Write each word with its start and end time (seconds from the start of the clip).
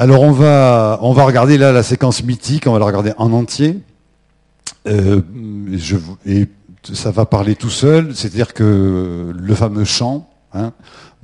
Alors 0.00 0.22
on 0.22 0.30
va, 0.30 1.00
on 1.02 1.12
va 1.12 1.24
regarder 1.24 1.58
là 1.58 1.72
la 1.72 1.82
séquence 1.82 2.22
mythique, 2.22 2.68
on 2.68 2.72
va 2.72 2.78
la 2.78 2.84
regarder 2.84 3.12
en 3.18 3.32
entier. 3.32 3.80
Euh, 4.86 5.20
et 6.24 6.46
ça 6.92 7.10
va 7.10 7.26
parler 7.26 7.56
tout 7.56 7.68
seul, 7.68 8.14
c'est-à-dire 8.14 8.54
que 8.54 9.34
le 9.36 9.54
fameux 9.56 9.82
chant, 9.82 10.30
hein, 10.54 10.70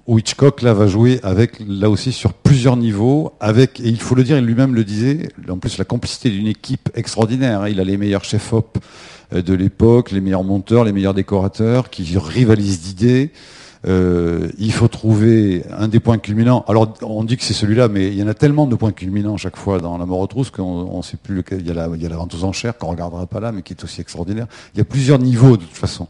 où 0.09 0.19
Hitchcock 0.19 0.61
là 0.63 0.75
va 0.75 0.89
jouer 0.89 1.21
avec 1.23 1.63
là 1.65 1.89
aussi 1.89 2.11
sur 2.11 2.33
plusieurs 2.33 2.77
niveaux, 2.77 3.35
avec 3.39 3.79
et 3.79 3.87
il 3.87 4.01
faut 4.01 4.17
le 4.17 4.25
dire, 4.25 4.39
il 4.39 4.45
lui-même 4.45 4.75
le 4.75 4.83
disait, 4.83 5.29
en 5.49 5.59
plus 5.59 5.79
la 5.79 5.85
complicité 5.85 6.29
d'une 6.31 6.49
équipe 6.49 6.91
extraordinaire. 6.97 7.61
hein. 7.61 7.69
il 7.69 7.79
a 7.79 7.85
les 7.85 7.97
meilleurs 7.97 8.25
chefs-op 8.25 8.79
euh, 9.35 9.41
de 9.41 9.55
l'époque, 9.55 10.11
les 10.11 10.21
meilleurs 10.21 10.43
monteurs, 10.43 10.83
les 10.83 10.93
meilleurs 10.93 11.15
décorateurs 11.15 11.91
qui 11.91 12.19
rivalisent 12.19 12.81
d'idées. 12.81 13.31
Euh, 13.87 14.49
il 14.59 14.73
faut 14.73 14.89
trouver 14.89 15.65
un 15.77 15.89
des 15.89 16.01
points 16.01 16.19
culminants. 16.19 16.65
Alors, 16.69 16.95
on 17.03 17.23
dit 17.25 17.37
que 17.37 17.43
c'est 17.43 17.53
celui-là, 17.53 17.89
mais 17.89 18.09
il 18.09 18.15
y 18.15 18.23
en 18.23 18.29
a 18.29 18.35
tellement 18.35 18.67
de 18.67 18.75
points 18.77 18.93
culminants 18.93 19.37
chaque 19.37 19.57
fois 19.57 19.79
dans 19.79 19.99
La 19.99 20.07
mort 20.07 20.21
aux 20.21 20.27
trousses 20.27 20.51
qu'on 20.51 20.97
ne 20.97 21.03
sait 21.03 21.17
plus 21.17 21.35
lequel. 21.35 21.61
Il 21.61 21.67
y 21.67 21.71
a 21.71 21.75
la, 21.75 21.89
il 21.95 22.03
y 22.03 22.07
a 22.07 22.09
la 22.09 22.17
vente 22.17 22.35
aux 22.35 22.45
enchères 22.45 22.79
qu'on 22.79 22.89
regardera 22.89 23.27
pas 23.27 23.41
là, 23.41 23.53
mais 23.53 23.63
qui 23.63 23.75
est 23.75 23.85
aussi 23.85 24.01
extraordinaire. 24.01 24.47
Il 24.75 24.79
y 24.79 24.81
a 24.81 24.85
plusieurs 24.85 25.19
niveaux 25.19 25.57
de 25.57 25.63
toute 25.65 25.77
façon. 25.77 26.09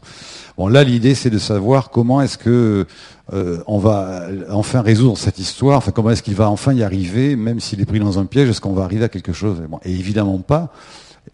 Bon, 0.57 0.67
là, 0.67 0.83
l'idée, 0.83 1.15
c'est 1.15 1.29
de 1.29 1.37
savoir 1.37 1.89
comment 1.89 2.21
est-ce 2.21 2.37
que 2.37 2.85
euh, 3.33 3.63
on 3.67 3.77
va 3.77 4.27
enfin 4.51 4.81
résoudre 4.81 5.17
cette 5.17 5.39
histoire. 5.39 5.77
Enfin, 5.77 5.91
comment 5.91 6.11
est-ce 6.11 6.23
qu'il 6.23 6.35
va 6.35 6.49
enfin 6.49 6.73
y 6.73 6.83
arriver, 6.83 7.35
même 7.35 7.59
s'il 7.59 7.81
est 7.81 7.85
pris 7.85 7.99
dans 7.99 8.19
un 8.19 8.25
piège, 8.25 8.49
est-ce 8.49 8.61
qu'on 8.61 8.73
va 8.73 8.83
arriver 8.83 9.03
à 9.03 9.09
quelque 9.09 9.33
chose? 9.33 9.61
Et 9.83 9.91
évidemment 9.91 10.37
pas. 10.37 10.71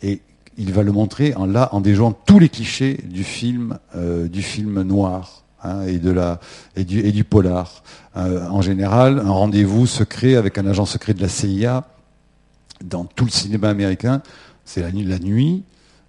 Et 0.02 0.22
il 0.58 0.74
va 0.74 0.82
le 0.82 0.92
montrer 0.92 1.36
en 1.36 1.46
là, 1.46 1.70
en 1.72 1.82
déjouant 1.82 2.14
tous 2.14 2.40
les 2.40 2.50
clichés 2.50 3.00
du 3.08 3.24
film, 3.24 3.78
euh, 3.96 4.28
du 4.28 4.42
film 4.42 4.82
noir 4.82 5.44
hein, 5.64 5.84
et 6.76 6.84
du, 6.84 7.24
polar. 7.24 7.84
Euh, 8.18 8.48
en 8.48 8.62
général, 8.62 9.20
un 9.20 9.32
rendez-vous 9.32 9.86
secret 9.86 10.36
avec 10.36 10.58
un 10.58 10.66
agent 10.68 10.86
secret 10.86 11.14
de 11.14 11.22
la 11.22 11.30
CIA 11.30 11.84
dans 12.84 13.06
tout 13.06 13.26
le 13.26 13.32
cinéma 13.32 13.70
américain, 13.70 14.22
c'est 14.66 14.82
la 14.82 14.92
nuit, 14.92 15.04
la 15.04 15.20
nuit 15.20 15.64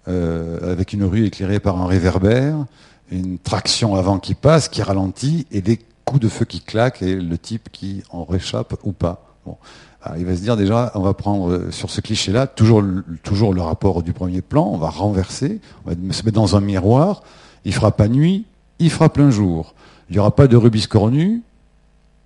euh, 0.09 0.73
avec 0.73 0.93
une 0.93 1.05
rue 1.05 1.27
éclairée 1.27 1.61
par 1.61 1.81
un 1.81 1.87
réverbère, 1.87 2.65
une 3.11 3.39
traction 3.39 3.95
avant 3.95 4.19
qui 4.19 4.35
passe, 4.35 4.69
qui 4.69 4.83
ralentit, 4.83 5.47
et 5.53 5.61
des 5.61 5.79
coups 6.05 6.21
de 6.21 6.29
feu 6.29 6.45
qui 6.45 6.61
claquent, 6.61 7.03
et 7.03 7.15
le 7.15 7.39
type 7.39 7.69
qui 7.71 8.03
en 8.11 8.25
réchappe 8.25 8.75
ou 8.85 8.93
pas. 8.93 9.37
Bon. 9.47 9.57
Alors, 10.03 10.19
il 10.19 10.27
va 10.27 10.35
se 10.35 10.41
dire 10.41 10.57
déjà, 10.57 10.91
on 10.95 11.01
va 11.03 11.15
prendre 11.15 11.53
euh, 11.53 11.71
sur 11.71 11.91
ce 11.91 12.01
cliché-là 12.01 12.49
toujours, 12.49 12.83
toujours 13.23 13.55
le 13.55 13.61
rapport 13.61 14.03
du 14.03 14.13
premier 14.13 14.43
plan, 14.43 14.69
on 14.73 14.79
va 14.79 14.91
renverser, 14.91 15.61
on 15.85 15.91
va 15.91 15.95
se 16.13 16.25
mettre 16.25 16.33
dans 16.33 16.57
un 16.57 16.61
miroir, 16.61 17.23
il 17.65 17.73
fera 17.73 17.93
pas 17.93 18.09
nuit, 18.09 18.45
il 18.83 18.91
fera 18.91 19.09
plein 19.09 19.31
jour. 19.31 19.75
Il 20.09 20.15
n'y 20.15 20.19
aura 20.19 20.35
pas 20.35 20.47
de 20.47 20.57
rubis 20.57 20.87
cornu, 20.87 21.43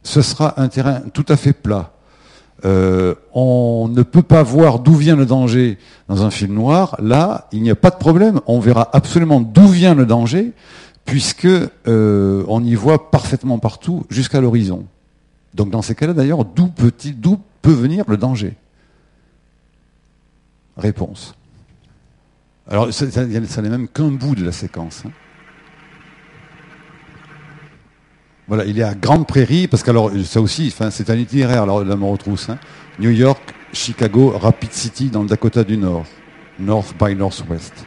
ce 0.03 0.23
sera 0.23 0.61
un 0.61 0.69
terrain 0.69 1.01
tout 1.13 1.27
à 1.29 1.37
fait 1.37 1.53
plat. 1.53 1.93
Euh, 2.65 3.15
on 3.35 3.89
ne 3.93 4.03
peut 4.03 4.23
pas 4.23 4.43
voir 4.43 4.79
d'où 4.79 4.95
vient 4.95 5.15
le 5.15 5.27
danger 5.27 5.79
dans 6.09 6.25
un 6.25 6.31
film 6.31 6.55
noir. 6.55 6.97
Là, 7.01 7.49
il 7.53 7.63
n'y 7.63 7.71
a 7.71 7.77
pas 7.77 7.91
de 7.91 7.97
problème. 7.97 8.41
On 8.47 8.61
verra 8.61 8.89
absolument 8.93 9.41
d'où 9.41 9.69
vient 9.69 9.95
le 9.95 10.07
danger, 10.07 10.53
puisque 11.05 11.47
euh, 11.47 12.45
on 12.49 12.65
y 12.65 12.75
voit 12.75 13.11
parfaitement 13.11 13.59
partout 13.59 14.05
jusqu'à 14.09 14.41
l'horizon. 14.41 14.87
Donc 15.55 15.71
dans 15.71 15.83
ces 15.83 15.95
cas-là, 15.95 16.13
d'ailleurs, 16.13 16.45
d'où 16.45 16.69
peut 16.69 16.93
venir 17.73 18.05
le 18.09 18.17
danger? 18.17 18.55
Réponse. 20.77 21.35
Alors, 22.69 22.93
ça 22.93 23.07
n'est 23.07 23.69
même 23.69 23.89
qu'un 23.89 24.11
bout 24.11 24.35
de 24.35 24.45
la 24.45 24.53
séquence. 24.53 25.03
hein. 25.07 25.11
Voilà, 28.49 28.65
il 28.65 28.79
est 28.79 28.85
à 28.85 28.95
Grande 28.95 29.27
Prairie, 29.27 29.67
parce 29.67 29.83
qu'alors, 29.83 30.13
ça 30.25 30.41
aussi, 30.41 30.73
c'est 30.91 31.11
un 31.11 31.17
itinéraire, 31.17 31.63
alors, 31.63 31.85
la 31.85 32.17
trousses. 32.17 32.49
hein. 32.49 32.59
New 33.01 33.11
York, 33.11 33.43
Chicago, 33.73 34.31
Rapid 34.39 34.73
City, 34.73 35.09
dans 35.11 35.23
le 35.23 35.29
Dakota 35.29 35.65
du 35.65 35.77
Nord. 35.77 36.05
North 36.59 36.95
by 36.99 37.15
Northwest. 37.17 37.85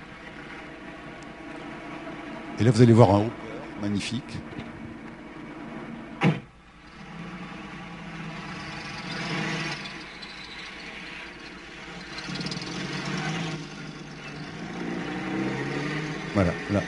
Et 2.59 2.63
là, 2.63 2.71
vous 2.71 2.81
allez 2.81 2.93
voir 2.93 3.15
un 3.15 3.19
haut 3.19 3.31
magnifique. 3.81 4.37
Voilà, 16.35 16.51
là. 16.71 16.81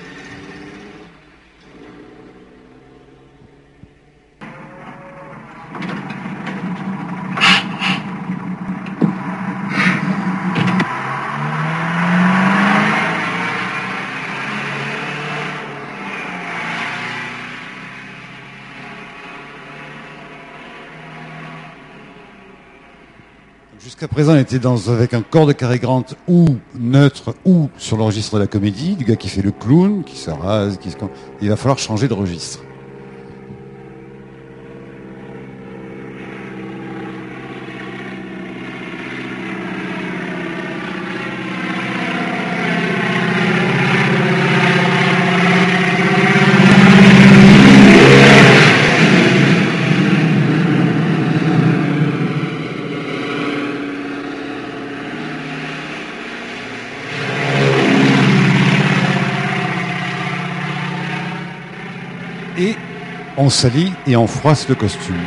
Jusqu'à 23.84 24.07
présent, 24.07 24.31
il 24.31 24.31
était 24.41 24.59
dans, 24.59 24.90
avec 24.90 25.13
un 25.13 25.22
corps 25.22 25.46
de 25.46 25.53
Cary 25.53 25.79
Grant 25.79 26.06
ou 26.28 26.46
neutre 26.78 27.35
ou 27.46 27.69
sur 27.78 27.97
le 27.97 28.03
registre 28.03 28.35
de 28.35 28.40
la 28.40 28.47
comédie, 28.47 28.96
du 28.96 29.06
gars 29.06 29.16
qui 29.16 29.29
fait 29.29 29.41
le 29.41 29.52
clown, 29.52 30.03
qui 30.03 30.18
se 30.18 30.29
rase, 30.29 30.78
qui. 30.78 30.90
Il 31.41 31.50
va 31.50 31.56
falloir 31.56 31.79
changer 31.79 32.07
de 32.07 32.13
registre. 32.13 32.59
Et 62.58 62.75
on 63.41 63.50
salit 63.50 63.91
et 64.06 64.16
on 64.16 64.28
froisse 64.28 64.69
le 64.69 64.75
costume. 64.75 65.18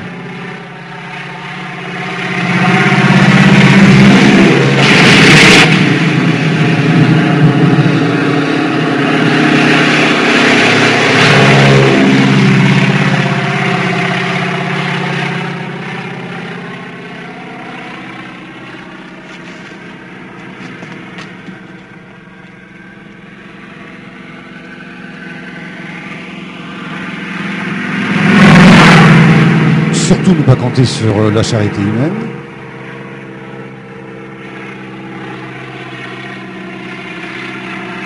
Sur 30.82 31.16
euh, 31.18 31.30
la 31.30 31.42
charité 31.42 31.80
humaine. 31.80 32.12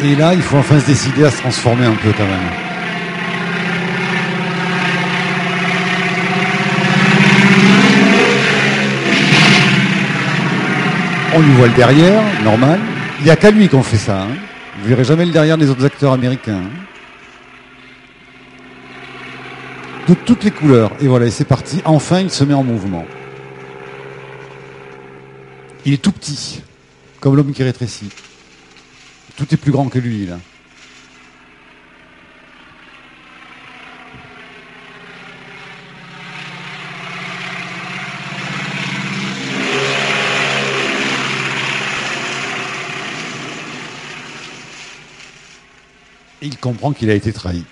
Et 0.04 0.14
là, 0.14 0.32
il 0.34 0.42
faut 0.42 0.58
enfin 0.58 0.78
se 0.78 0.86
décider 0.86 1.24
à 1.24 1.30
se 1.30 1.38
transformer 1.38 1.86
un 1.86 1.94
peu 1.94 2.12
quand 2.16 2.24
même. 2.24 2.52
On 11.34 11.40
lui 11.40 11.52
voit 11.52 11.68
le 11.68 11.74
derrière, 11.74 12.22
normal. 12.44 12.78
Il 13.20 13.24
n'y 13.24 13.30
a 13.30 13.36
qu'à 13.36 13.50
lui 13.50 13.68
qu'on 13.68 13.82
fait 13.82 13.96
ça. 13.96 14.22
hein. 14.22 14.36
Vous 14.80 14.88
verrez 14.88 15.04
jamais 15.04 15.24
le 15.24 15.32
derrière 15.32 15.58
des 15.58 15.68
autres 15.70 15.84
acteurs 15.84 16.12
américains. 16.12 16.62
hein. 16.64 16.97
De 20.08 20.14
toutes 20.14 20.44
les 20.44 20.50
couleurs. 20.50 20.92
Et 21.00 21.06
voilà, 21.06 21.30
c'est 21.30 21.44
parti. 21.44 21.82
Enfin, 21.84 22.20
il 22.20 22.30
se 22.30 22.44
met 22.44 22.54
en 22.54 22.64
mouvement. 22.64 23.04
Il 25.84 25.92
est 25.92 26.02
tout 26.02 26.12
petit, 26.12 26.62
comme 27.20 27.36
l'homme 27.36 27.52
qui 27.52 27.62
rétrécit. 27.62 28.08
Tout 29.36 29.46
est 29.52 29.56
plus 29.56 29.70
grand 29.70 29.88
que 29.88 29.98
lui, 29.98 30.26
là. 30.26 30.38
Il 46.40 46.56
comprend 46.56 46.92
qu'il 46.92 47.10
a 47.10 47.14
été 47.14 47.32
trahi. 47.32 47.64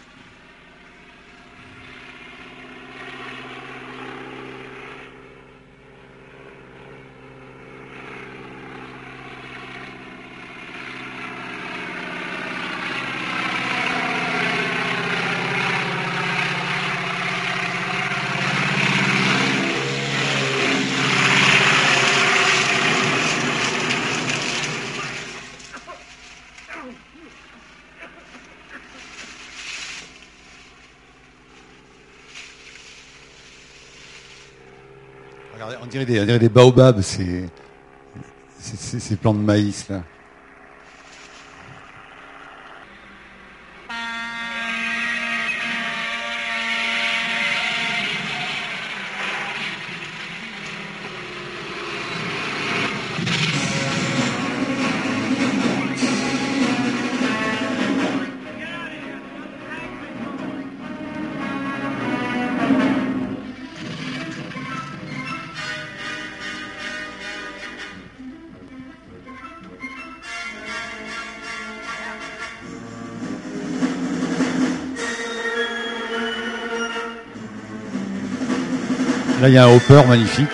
On 35.87 35.89
dirait 35.89 36.39
des, 36.39 36.49
baobabs, 36.49 37.01
ces, 37.01 37.45
ces, 38.59 38.99
ces 38.99 39.17
plants 39.17 39.35
de 39.35 39.39
maïs 39.39 39.89
là. 39.89 40.03
Il 79.49 79.55
y 79.55 79.59
a 79.59 79.67
un 79.67 79.75
hopper 79.75 80.07
magnifique. 80.07 80.51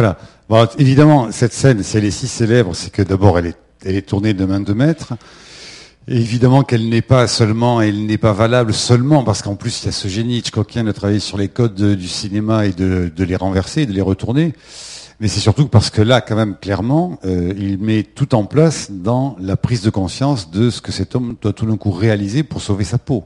Voilà. 0.00 0.16
Bon, 0.48 0.66
évidemment, 0.78 1.30
cette 1.30 1.52
scène, 1.52 1.82
si 1.82 1.98
elle 1.98 2.06
est 2.06 2.10
si 2.10 2.26
célèbre, 2.26 2.74
c'est 2.74 2.90
que 2.90 3.02
d'abord, 3.02 3.38
elle 3.38 3.54
est, 3.84 4.00
tournée 4.00 4.32
de 4.32 4.46
main 4.46 4.60
de 4.60 4.72
maître. 4.72 5.12
Évidemment 6.08 6.62
qu'elle 6.62 6.88
n'est 6.88 7.02
pas 7.02 7.26
seulement, 7.26 7.82
elle 7.82 8.06
n'est 8.06 8.16
pas 8.16 8.32
valable 8.32 8.72
seulement 8.72 9.24
parce 9.24 9.42
qu'en 9.42 9.56
plus, 9.56 9.82
il 9.82 9.86
y 9.86 9.88
a 9.90 9.92
ce 9.92 10.08
génie 10.08 10.38
Hitchcockien 10.38 10.84
de 10.84 10.92
travailler 10.92 11.18
sur 11.20 11.36
les 11.36 11.48
codes 11.48 11.74
de- 11.74 11.94
du 11.94 12.08
cinéma 12.08 12.64
et 12.64 12.72
de, 12.72 13.12
les 13.18 13.36
renverser, 13.36 13.84
de 13.84 13.92
les 13.92 14.00
retourner. 14.00 14.54
Mais 15.20 15.28
c'est 15.28 15.38
surtout 15.40 15.68
parce 15.68 15.90
que 15.90 16.00
là, 16.00 16.22
quand 16.22 16.34
même, 16.34 16.56
clairement, 16.58 17.18
euh, 17.26 17.52
il 17.58 17.76
met 17.76 18.02
tout 18.02 18.34
en 18.34 18.44
place 18.44 18.90
dans 18.90 19.36
la 19.38 19.58
prise 19.58 19.82
de 19.82 19.90
conscience 19.90 20.50
de 20.50 20.70
ce 20.70 20.80
que 20.80 20.92
cet 20.92 21.14
homme 21.14 21.36
doit 21.42 21.52
tout 21.52 21.66
d'un 21.66 21.76
coup 21.76 21.90
réaliser 21.90 22.42
pour 22.42 22.62
sauver 22.62 22.84
sa 22.84 22.96
peau. 22.96 23.24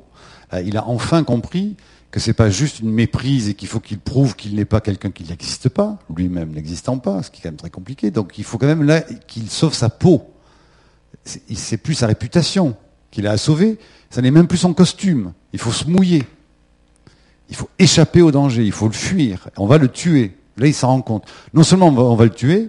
Il 0.67 0.77
a 0.77 0.88
enfin 0.88 1.23
compris 1.23 1.77
que 2.15 2.21
c'est 2.21 2.33
pas 2.33 2.49
juste 2.49 2.79
une 2.79 2.93
méprise 2.93 3.49
et 3.49 3.55
qu'il 3.55 3.67
faut 3.67 3.81
qu'il 3.81 3.99
prouve 3.99 4.37
qu'il 4.37 4.55
n'est 4.55 4.65
pas 4.65 4.81
quelqu'un 4.81 5.11
qui 5.11 5.25
n'existe 5.25 5.69
pas, 5.69 5.99
lui-même 6.15 6.53
n'existant 6.53 6.97
pas, 6.97 7.25
ce 7.25 7.31
qui 7.33 7.41
est 7.41 7.43
quand 7.43 7.49
même 7.49 7.57
très 7.57 7.71
compliqué. 7.71 8.13
Donc 8.13 8.39
il 8.39 8.45
faut 8.45 8.57
quand 8.57 8.69
même 8.69 8.85
là 8.85 9.01
qu'il 9.01 9.51
sauve 9.51 9.75
sa 9.75 9.89
peau. 9.89 10.23
C'est 11.25 11.77
plus 11.77 11.95
sa 11.95 12.07
réputation 12.07 12.77
qu'il 13.11 13.27
a 13.27 13.33
à 13.33 13.37
sauver, 13.37 13.81
ça 14.11 14.23
n'est 14.23 14.31
même 14.31 14.47
plus 14.47 14.59
son 14.59 14.75
costume. 14.75 15.33
Il 15.53 15.59
faut 15.59 15.73
se 15.73 15.91
mouiller. 15.91 16.23
Il 17.51 17.57
faut 17.57 17.69
échapper 17.81 18.23
au 18.23 18.31
danger, 18.31 18.65
il 18.65 18.71
faut 18.71 18.87
le 18.87 18.93
fuir. 18.93 19.49
On 19.57 19.67
va 19.67 19.79
le 19.79 19.89
tuer. 19.89 20.37
Là, 20.57 20.69
il 20.69 20.75
s'en 20.75 20.87
rend 20.91 21.03
compte. 21.03 21.25
Non 21.53 21.65
seulement 21.65 21.89
on 21.89 21.95
va, 21.95 22.03
on 22.03 22.15
va 22.15 22.27
le 22.27 22.31
tuer, 22.31 22.69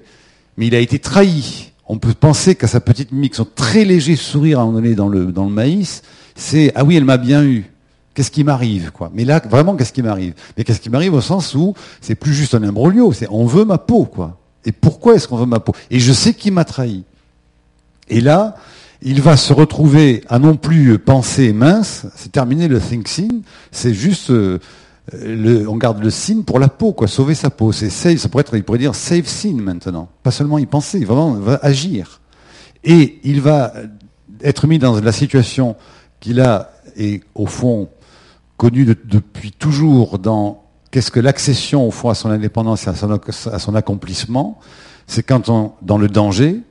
mais 0.58 0.66
il 0.66 0.74
a 0.74 0.80
été 0.80 0.98
trahi. 0.98 1.72
On 1.86 2.00
peut 2.00 2.16
penser 2.16 2.56
qu'à 2.56 2.66
sa 2.66 2.80
petite 2.80 3.12
mimique, 3.12 3.36
son 3.36 3.46
très 3.46 3.86
léger 3.86 4.16
sourire 4.16 4.58
à 4.58 4.64
un 4.64 4.66
moment 4.66 4.80
donné 4.80 4.96
dans 4.96 5.08
le, 5.08 5.32
dans 5.32 5.46
le 5.46 5.52
maïs, 5.52 6.02
c'est 6.34 6.72
ah 6.74 6.84
oui, 6.84 6.96
elle 6.96 7.06
m'a 7.06 7.18
bien 7.18 7.44
eu. 7.44 7.66
Qu'est-ce 8.16 8.32
qui 8.32 8.46
m'arrive, 8.46 8.92
quoi? 8.92 9.12
Mais 9.14 9.26
là, 9.26 9.42
vraiment, 9.48 9.76
qu'est-ce 9.76 9.94
qui 9.94 10.02
m'arrive? 10.02 10.34
Mais 10.58 10.64
qu'est-ce 10.64 10.80
qui 10.80 10.90
m'arrive 10.90 11.14
au 11.14 11.22
sens 11.22 11.54
où 11.54 11.76
c'est 12.00 12.16
plus 12.16 12.34
juste 12.34 12.56
un 12.56 12.64
imbroglio, 12.64 13.12
c'est 13.12 13.28
on 13.30 13.46
veut 13.46 13.66
ma 13.66 13.78
peau, 13.78 14.06
quoi. 14.06 14.40
Et 14.64 14.72
pourquoi 14.72 15.16
est-ce 15.16 15.28
qu'on 15.28 15.38
veut 15.38 15.46
ma 15.46 15.60
peau? 15.60 15.74
Et 15.92 16.00
je 16.00 16.14
sais 16.14 16.34
qui 16.34 16.50
m'a 16.50 16.64
trahi. 16.64 17.04
Et 18.08 18.22
là, 18.22 18.56
il 19.02 19.22
va 19.22 19.36
se 19.36 19.52
retrouver 19.52 20.24
à 20.30 20.40
non 20.40 20.56
plus 20.56 20.98
penser 20.98 21.52
mince, 21.52 22.08
c'est 22.16 22.32
terminé 22.32 22.68
le 22.68 22.80
think 22.80 23.08
scene, 23.08 23.42
c'est 23.72 23.94
juste 23.94 24.30
euh, 24.32 24.60
le, 25.14 25.68
on 25.68 25.76
garde 25.76 26.02
le 26.02 26.10
scene 26.10 26.44
pour 26.46 26.58
la 26.58 26.70
peau, 26.70 26.94
quoi, 26.94 27.08
sauver 27.08 27.36
sa 27.36 27.50
peau. 27.50 27.72
C'est 27.74 27.90
save, 27.90 28.18
ça 28.18 28.30
pourrait 28.30 28.42
être, 28.42 28.56
il 28.56 28.64
pourrait 28.64 28.80
dire 28.80 28.96
save 28.96 29.28
scene 29.28 29.60
maintenant. 29.60 30.08
Pas 30.24 30.32
seulement 30.32 30.58
y 30.58 30.66
penser, 30.66 31.04
vraiment, 31.04 31.34
va 31.34 31.60
agir. 31.62 32.22
Et 32.84 33.20
il 33.24 33.42
va 33.42 33.74
être 34.42 34.68
mis 34.68 34.80
dans 34.80 35.00
la 35.00 35.12
situation 35.12 35.76
qu'il 36.20 36.40
a, 36.40 36.72
et 36.98 37.22
au 37.36 37.46
fond, 37.46 37.90
connu 38.57 38.86
de- 38.86 38.98
depuis 39.06 39.52
toujours 39.52 40.19
dans 40.19 40.63
qu'est-ce 40.92 41.12
que 41.12 41.19
l'accession 41.19 41.88
au 41.88 41.92
fond 41.92 42.10
à 42.10 42.16
son 42.16 42.30
indépendance 42.30 42.88
et 42.88 42.90
à 42.90 43.60
son, 43.60 43.75
accomplissement, 43.75 44.60
c'est 45.07 45.24
quand 45.24 45.50
on, 45.50 45.74
dans 45.81 45.98
le 45.98 46.07
danger, 46.07 46.62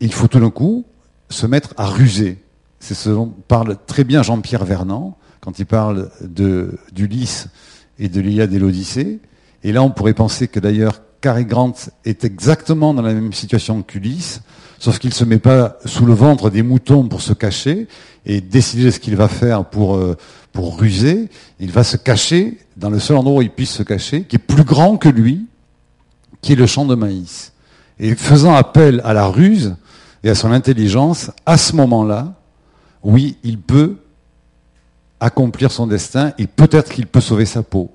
il 0.00 0.12
faut 0.12 0.28
tout 0.28 0.40
d'un 0.40 0.50
coup 0.50 0.84
se 1.30 1.46
mettre 1.46 1.74
à 1.76 1.86
ruser. 1.86 2.42
C'est 2.80 2.94
ce 2.94 3.10
dont 3.10 3.32
parle 3.48 3.76
très 3.86 4.04
bien 4.04 4.22
Jean-Pierre 4.22 4.64
Vernant 4.64 5.16
quand 5.40 5.58
il 5.58 5.66
parle 5.66 6.10
d'Ulysse 6.92 7.48
et 7.98 8.08
de 8.08 8.20
l'Iliade 8.20 8.52
et 8.52 8.58
l'Odyssée. 8.58 9.20
Et 9.62 9.72
là, 9.72 9.82
on 9.82 9.90
pourrait 9.90 10.14
penser 10.14 10.48
que 10.48 10.60
d'ailleurs, 10.60 11.00
Cary 11.20 11.44
Grant 11.44 11.74
est 12.04 12.24
exactement 12.24 12.94
dans 12.94 13.02
la 13.02 13.12
même 13.12 13.32
situation 13.34 13.82
qu'Ulysse, 13.82 14.40
sauf 14.78 14.98
qu'il 14.98 15.12
se 15.12 15.24
met 15.24 15.38
pas 15.38 15.76
sous 15.84 16.06
le 16.06 16.14
ventre 16.14 16.48
des 16.48 16.62
moutons 16.62 17.06
pour 17.08 17.20
se 17.20 17.34
cacher 17.34 17.88
et 18.24 18.40
décider 18.40 18.84
de 18.84 18.90
ce 18.90 19.00
qu'il 19.00 19.16
va 19.16 19.28
faire 19.28 19.66
pour, 19.66 19.96
euh, 19.96 20.16
pour 20.52 20.78
ruser. 20.78 21.28
Il 21.58 21.70
va 21.70 21.84
se 21.84 21.96
cacher 21.96 22.58
dans 22.76 22.90
le 22.90 22.98
seul 22.98 23.16
endroit 23.16 23.38
où 23.38 23.42
il 23.42 23.50
puisse 23.50 23.70
se 23.70 23.82
cacher, 23.82 24.24
qui 24.24 24.36
est 24.36 24.40
plus 24.40 24.64
grand 24.64 24.96
que 24.96 25.08
lui, 25.08 25.46
qui 26.40 26.52
est 26.52 26.56
le 26.56 26.66
champ 26.66 26.84
de 26.84 26.94
maïs. 26.94 27.52
Et 27.98 28.14
faisant 28.14 28.54
appel 28.54 29.00
à 29.04 29.12
la 29.12 29.26
ruse 29.26 29.76
et 30.22 30.30
à 30.30 30.34
son 30.34 30.52
intelligence, 30.52 31.30
à 31.46 31.56
ce 31.56 31.76
moment-là, 31.76 32.34
oui, 33.02 33.36
il 33.42 33.58
peut 33.58 33.96
accomplir 35.20 35.70
son 35.70 35.86
destin 35.86 36.32
et 36.38 36.46
peut-être 36.46 36.92
qu'il 36.92 37.06
peut 37.06 37.20
sauver 37.20 37.44
sa 37.46 37.62
peau. 37.62 37.90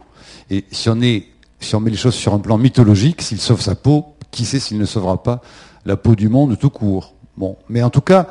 Et 0.50 0.66
si 0.72 0.90
on, 0.90 1.00
si 1.60 1.76
on 1.76 1.80
met 1.80 1.90
les 1.90 1.98
choses 1.98 2.14
sur 2.14 2.34
un 2.34 2.40
plan 2.40 2.58
mythologique, 2.58 3.22
s'il 3.22 3.40
sauve 3.40 3.62
sa 3.62 3.76
peau, 3.76 4.16
qui 4.32 4.46
sait 4.46 4.60
s'il 4.60 4.78
ne 4.78 4.86
sauvera 4.86 5.22
pas 5.22 5.42
la 5.86 5.98
peau 5.98 6.16
du 6.16 6.30
monde 6.30 6.58
tout 6.60 6.70
court? 6.70 7.14
Bon, 7.38 7.58
mais 7.68 7.82
en 7.82 7.90
tout 7.90 8.02
cas, 8.02 8.28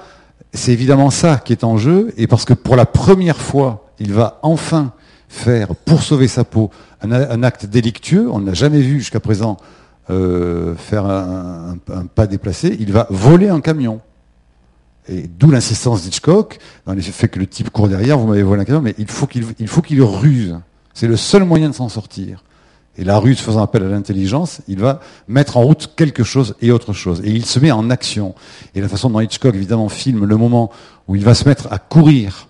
c'est 0.52 0.72
évidemment 0.72 1.10
ça 1.10 1.38
qui 1.38 1.52
est 1.52 1.64
en 1.64 1.76
jeu, 1.76 2.12
et 2.16 2.26
parce 2.26 2.44
que 2.44 2.54
pour 2.54 2.76
la 2.76 2.86
première 2.86 3.38
fois, 3.38 3.83
il 3.98 4.12
va 4.12 4.38
enfin 4.42 4.92
faire, 5.28 5.74
pour 5.74 6.02
sauver 6.02 6.28
sa 6.28 6.44
peau, 6.44 6.70
un, 7.02 7.42
acte 7.42 7.66
délictueux. 7.66 8.30
On 8.30 8.40
n'a 8.40 8.54
jamais 8.54 8.80
vu 8.80 8.98
jusqu'à 8.98 9.20
présent 9.20 9.56
euh, 10.10 10.74
faire 10.76 11.06
un 11.06 11.76
pas 12.14 12.26
déplacé. 12.26 12.76
Il 12.78 12.92
va 12.92 13.06
voler 13.10 13.48
un 13.48 13.60
camion. 13.60 14.00
Et 15.08 15.26
d'où 15.26 15.50
l'insistance 15.50 16.02
d'Hitchcock, 16.02 16.58
dans 16.86 16.94
le 16.94 17.00
fait 17.02 17.28
que 17.28 17.38
le 17.38 17.46
type 17.46 17.70
court 17.70 17.88
derrière, 17.88 18.18
vous 18.18 18.26
m'avez 18.26 18.42
volé 18.42 18.62
un 18.62 18.64
camion, 18.64 18.80
mais 18.80 18.94
il 18.96 19.08
faut 19.08 19.26
qu'il 19.26 19.44
il 19.58 19.68
faut 19.68 19.82
qu'il 19.82 20.02
ruse. 20.02 20.58
C'est 20.94 21.08
le 21.08 21.16
seul 21.16 21.44
moyen 21.44 21.68
de 21.68 21.74
s'en 21.74 21.88
sortir. 21.88 22.42
Et 22.96 23.04
la 23.04 23.18
ruse 23.18 23.40
faisant 23.40 23.62
appel 23.62 23.82
à 23.82 23.88
l'intelligence, 23.88 24.60
il 24.68 24.78
va 24.78 25.00
mettre 25.26 25.56
en 25.56 25.62
route 25.62 25.92
quelque 25.96 26.22
chose 26.22 26.54
et 26.62 26.70
autre 26.70 26.92
chose. 26.92 27.20
Et 27.24 27.30
il 27.30 27.44
se 27.44 27.58
met 27.58 27.72
en 27.72 27.90
action. 27.90 28.34
Et 28.74 28.80
la 28.80 28.88
façon 28.88 29.10
dont 29.10 29.20
Hitchcock, 29.20 29.54
évidemment, 29.54 29.88
filme 29.88 30.24
le 30.24 30.36
moment 30.36 30.70
où 31.08 31.16
il 31.16 31.24
va 31.24 31.34
se 31.34 31.46
mettre 31.48 31.72
à 31.72 31.78
courir 31.78 32.48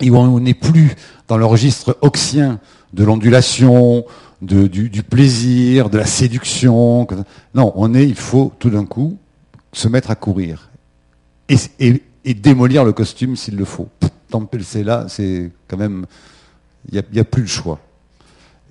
et 0.00 0.10
on 0.10 0.40
n'est 0.40 0.54
plus 0.54 0.94
dans 1.28 1.36
le 1.36 1.44
registre 1.44 1.96
oxien 2.00 2.60
de 2.92 3.04
l'ondulation, 3.04 4.04
du, 4.40 4.68
du 4.68 5.02
plaisir, 5.02 5.90
de 5.90 5.98
la 5.98 6.06
séduction. 6.06 7.06
Non, 7.54 7.72
on 7.76 7.94
est, 7.94 8.06
il 8.06 8.14
faut 8.14 8.52
tout 8.58 8.70
d'un 8.70 8.84
coup 8.84 9.18
se 9.72 9.88
mettre 9.88 10.10
à 10.10 10.14
courir 10.14 10.68
et, 11.48 12.34
démolir 12.34 12.84
le 12.84 12.92
costume 12.92 13.36
s'il 13.36 13.56
le 13.56 13.64
faut. 13.64 13.88
C'est 14.60 14.84
là, 14.84 15.06
c'est 15.08 15.50
quand 15.66 15.78
même, 15.78 16.06
il 16.90 17.02
n'y 17.12 17.20
a 17.20 17.24
plus 17.24 17.42
le 17.42 17.48
choix. 17.48 17.78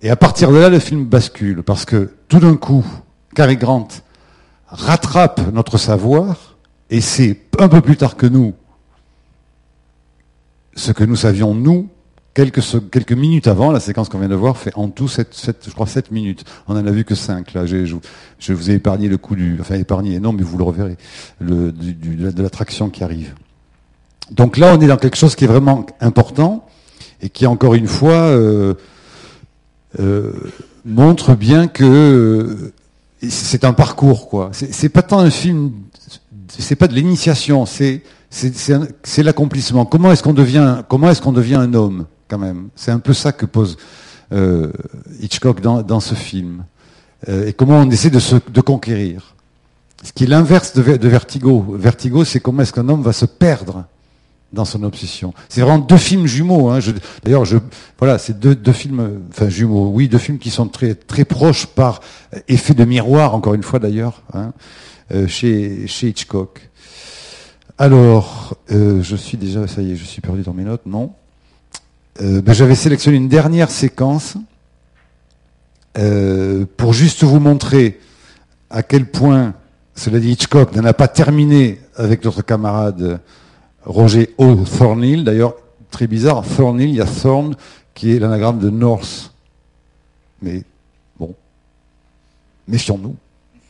Et 0.02 0.10
à 0.12 0.16
partir 0.16 0.52
de 0.52 0.58
là, 0.58 0.70
le 0.70 0.80
film 0.80 1.06
bascule, 1.06 1.64
parce 1.64 1.86
que 1.86 2.12
tout 2.28 2.40
d'un 2.40 2.56
coup, 2.56 2.86
Cary 3.36 3.58
Grant 3.58 3.88
rattrape 4.68 5.42
notre 5.52 5.80
savoir, 5.80 6.56
et 6.92 7.02
c'est 7.02 7.42
un 7.58 7.68
peu 7.68 7.82
plus 7.82 7.98
tard 7.98 8.16
que 8.16 8.28
nous, 8.28 8.54
ce 10.78 10.92
que 10.92 11.04
nous 11.04 11.16
savions, 11.16 11.54
nous, 11.56 11.90
quelques, 12.34 12.62
quelques 12.92 13.12
minutes 13.14 13.48
avant, 13.48 13.72
la 13.72 13.80
séquence 13.80 14.10
qu'on 14.10 14.20
vient 14.20 14.30
de 14.30 14.36
voir 14.36 14.58
fait 14.58 14.72
en 14.76 14.90
tout, 14.90 15.08
sept, 15.08 15.34
sept- 15.34 15.66
je 15.68 15.72
crois, 15.72 15.88
7 15.88 16.12
minutes. 16.12 16.46
On 16.68 16.74
en 16.78 16.86
a 16.86 16.92
vu 16.92 17.04
que 17.04 17.16
5, 17.16 17.54
là. 17.54 17.66
Je, 17.66 17.86
je 18.40 18.54
vous 18.54 18.70
ai 18.72 18.76
épargné 18.76 19.10
le 19.10 19.18
coup 19.18 19.36
du, 19.36 19.58
enfin, 19.60 19.76
épargné, 19.76 20.20
non, 20.20 20.34
mais 20.34 20.44
vous 20.44 20.58
le 20.58 20.64
reverrez, 20.64 20.96
le, 21.42 21.72
du, 21.72 21.94
de 21.94 22.26
la- 22.26 22.32
de 22.32 22.44
l'attraction 22.44 22.90
qui 22.90 23.04
arrive. 23.04 23.34
Donc 24.32 24.58
là, 24.58 24.76
on 24.78 24.82
est 24.82 24.88
dans 24.88 24.98
quelque 24.98 25.18
chose 25.18 25.36
qui 25.36 25.46
est 25.46 25.48
vraiment 25.48 25.86
important, 26.00 26.68
et 27.22 27.30
qui, 27.30 27.48
encore 27.48 27.74
une 27.74 27.88
fois, 27.88 28.14
euh, 28.14 28.76
euh, 30.00 30.32
montre 30.86 31.34
bien 31.36 31.68
que 31.68 31.84
euh, 31.84 32.74
c'est 33.28 33.66
un 33.66 33.74
parcours, 33.74 34.30
quoi. 34.30 34.52
C'est 34.54 34.90
pas 34.90 35.02
tant 35.02 35.20
un 35.20 35.32
film 35.32 35.72
c'est 36.50 36.76
pas 36.78 36.88
de 36.88 36.94
l'initiation, 36.94 37.66
c'est 37.66 38.04
c'est 38.30 39.24
l'accomplissement. 39.24 39.86
Comment 39.86 40.12
est-ce 40.12 40.24
qu'on 40.24 40.34
devient 40.34 40.84
est-ce 41.10 41.22
devient 41.32 41.56
un 41.56 41.74
homme 41.74 42.06
quand 42.28 42.38
même? 42.38 42.70
C'est 42.76 42.92
un 42.92 43.00
peu 43.00 43.14
ça 43.14 43.32
que 43.32 43.46
pose 43.46 43.78
euh, 44.34 44.72
Hitchcock 45.22 45.62
dans, 45.62 45.82
dans 45.82 46.00
ce 46.00 46.14
film. 46.14 46.66
Euh, 47.30 47.48
et 47.48 47.54
comment 47.54 47.80
on 47.80 47.90
essaie 47.90 48.10
de 48.10 48.20
se 48.20 48.36
de 48.50 48.62
conquérir. 48.62 49.36
Ce 50.04 50.12
qui 50.12 50.26
est 50.26 50.28
l'inverse 50.28 50.74
de, 50.74 50.98
de 50.98 51.08
Vertigo. 51.08 51.66
Vertigo, 51.78 52.24
c'est 52.24 52.40
comment 52.40 52.62
est-ce 52.62 52.74
qu'un 52.74 52.88
homme 52.90 53.02
va 53.02 53.14
se 53.14 53.26
perdre 53.26 53.86
dans 54.54 54.66
son 54.66 54.84
obsession. 54.84 55.34
C'est 55.50 55.62
vraiment 55.62 55.80
deux 55.80 55.98
films 55.98 56.26
jumeaux. 56.26 56.70
Hein. 56.70 56.80
D'ailleurs, 57.24 57.46
je, 57.46 57.58
voilà, 58.00 58.18
c'est 58.18 58.40
deux, 58.40 58.56
deux, 58.56 58.72
films, 58.72 59.22
enfin 59.30 59.50
jumeaux, 59.50 59.90
oui, 59.90 60.08
deux 60.08 60.18
films 60.18 60.40
qui 60.40 60.50
sont 60.50 60.68
très 60.68 60.96
très 60.96 61.26
proches 61.26 61.66
par 61.66 62.00
effet 62.48 62.74
de 62.74 62.86
miroir, 62.86 63.36
encore 63.36 63.56
une 63.56 63.64
fois 63.64 63.80
d'ailleurs, 63.80 64.22
hein, 64.34 64.54
euh, 65.12 65.28
chez, 65.28 65.88
chez 65.88 66.10
Hitchcock. 66.10 66.67
Alors, 67.80 68.56
euh, 68.72 69.04
je 69.04 69.16
suis 69.16 69.38
déjà, 69.38 69.68
ça 69.68 69.84
y 69.84 69.92
est, 69.92 69.96
je 69.96 70.04
suis 70.04 70.20
perdu 70.20 70.42
dans 70.42 70.54
mes 70.54 70.64
notes, 70.64 70.88
non 70.88 71.14
euh, 72.22 72.42
ben, 72.42 72.54
J'avais 72.54 72.74
sélectionné 72.74 73.18
une 73.18 73.28
dernière 73.28 73.70
séquence 73.70 74.36
euh, 75.96 76.66
pour 76.76 76.94
juste 76.94 77.24
vous 77.24 77.40
montrer 77.40 78.00
à 78.72 78.82
quel 78.82 79.06
point, 79.06 79.54
cela 79.94 80.20
dit 80.20 80.32
Hitchcock, 80.32 80.76
n'en 80.76 80.86
a 80.86 80.94
pas 80.94 81.08
terminé 81.08 81.80
avec 81.96 82.26
notre 82.26 82.42
camarade 82.42 83.20
Roger 83.86 84.34
O. 84.40 84.56
Thornhill. 84.56 85.24
D'ailleurs, 85.24 85.54
très 85.92 86.08
bizarre, 86.08 86.44
Thornhill, 86.44 86.90
il 86.90 86.96
y 86.96 87.02
a 87.02 87.06
Thorn 87.06 87.56
qui 87.94 88.12
est 88.12 88.18
l'anagramme 88.18 88.58
de 88.58 88.72
North. 88.72 89.32
Mais 90.42 90.64
bon, 91.20 91.36
méfions-nous 92.68 93.16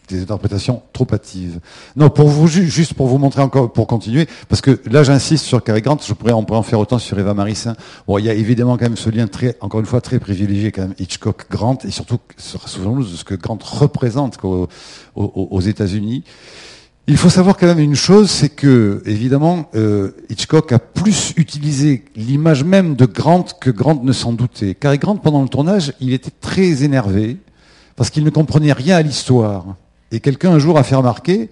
des 0.07 0.21
interprétations 0.21 0.81
trop 0.93 1.07
hâtives. 1.11 1.59
Non, 1.95 2.09
pour 2.09 2.27
vous 2.27 2.47
juste 2.47 2.93
pour 2.93 3.07
vous 3.07 3.17
montrer 3.17 3.41
encore, 3.41 3.71
pour 3.71 3.87
continuer, 3.87 4.27
parce 4.49 4.61
que 4.61 4.81
là 4.89 5.03
j'insiste 5.03 5.45
sur 5.45 5.63
Cary 5.63 5.81
Grant, 5.81 5.97
je 6.05 6.13
pourrais, 6.13 6.33
on 6.33 6.43
pourrait 6.43 6.59
en 6.59 6.63
faire 6.63 6.79
autant 6.79 6.99
sur 6.99 7.17
Eva 7.19 7.33
Marissin. 7.33 7.75
Bon, 8.07 8.17
il 8.17 8.25
y 8.25 8.29
a 8.29 8.33
évidemment 8.33 8.77
quand 8.77 8.85
même 8.85 8.97
ce 8.97 9.09
lien 9.09 9.27
très, 9.27 9.57
encore 9.61 9.79
une 9.79 9.85
fois, 9.85 10.01
très 10.01 10.19
privilégié 10.19 10.71
quand 10.71 10.83
même 10.83 10.95
Hitchcock 10.99 11.47
Grant, 11.49 11.77
et 11.83 11.91
surtout 11.91 12.19
souvenons-nous 12.37 13.03
de 13.03 13.15
ce 13.15 13.23
que 13.23 13.35
Grant 13.35 13.59
représente 13.61 14.37
aux, 14.43 14.67
aux, 15.15 15.47
aux 15.51 15.61
États-Unis. 15.61 16.23
Il 17.09 17.15
faut 17.15 17.29
savoir 17.29 17.55
quand 17.55 17.67
même 17.67 17.79
une 17.79 17.95
chose, 17.95 18.29
c'est 18.29 18.49
que 18.49 19.01
évidemment 19.05 19.69
euh, 19.75 20.11
Hitchcock 20.29 20.73
a 20.73 20.79
plus 20.79 21.33
utilisé 21.37 22.03
l'image 22.17 22.65
même 22.65 22.97
de 22.97 23.05
Grant 23.05 23.45
que 23.61 23.69
Grant 23.69 24.01
ne 24.03 24.11
s'en 24.11 24.33
doutait. 24.33 24.75
Car 24.75 24.97
Grant, 24.97 25.15
pendant 25.15 25.41
le 25.41 25.47
tournage, 25.47 25.93
il 26.01 26.11
était 26.11 26.33
très 26.41 26.83
énervé 26.83 27.37
parce 27.95 28.09
qu'il 28.09 28.25
ne 28.25 28.29
comprenait 28.29 28.73
rien 28.73 28.97
à 28.97 29.01
l'histoire. 29.01 29.77
Et 30.11 30.19
quelqu'un 30.19 30.51
un 30.51 30.59
jour 30.59 30.77
a 30.77 30.83
fait 30.83 30.95
remarquer, 30.95 31.49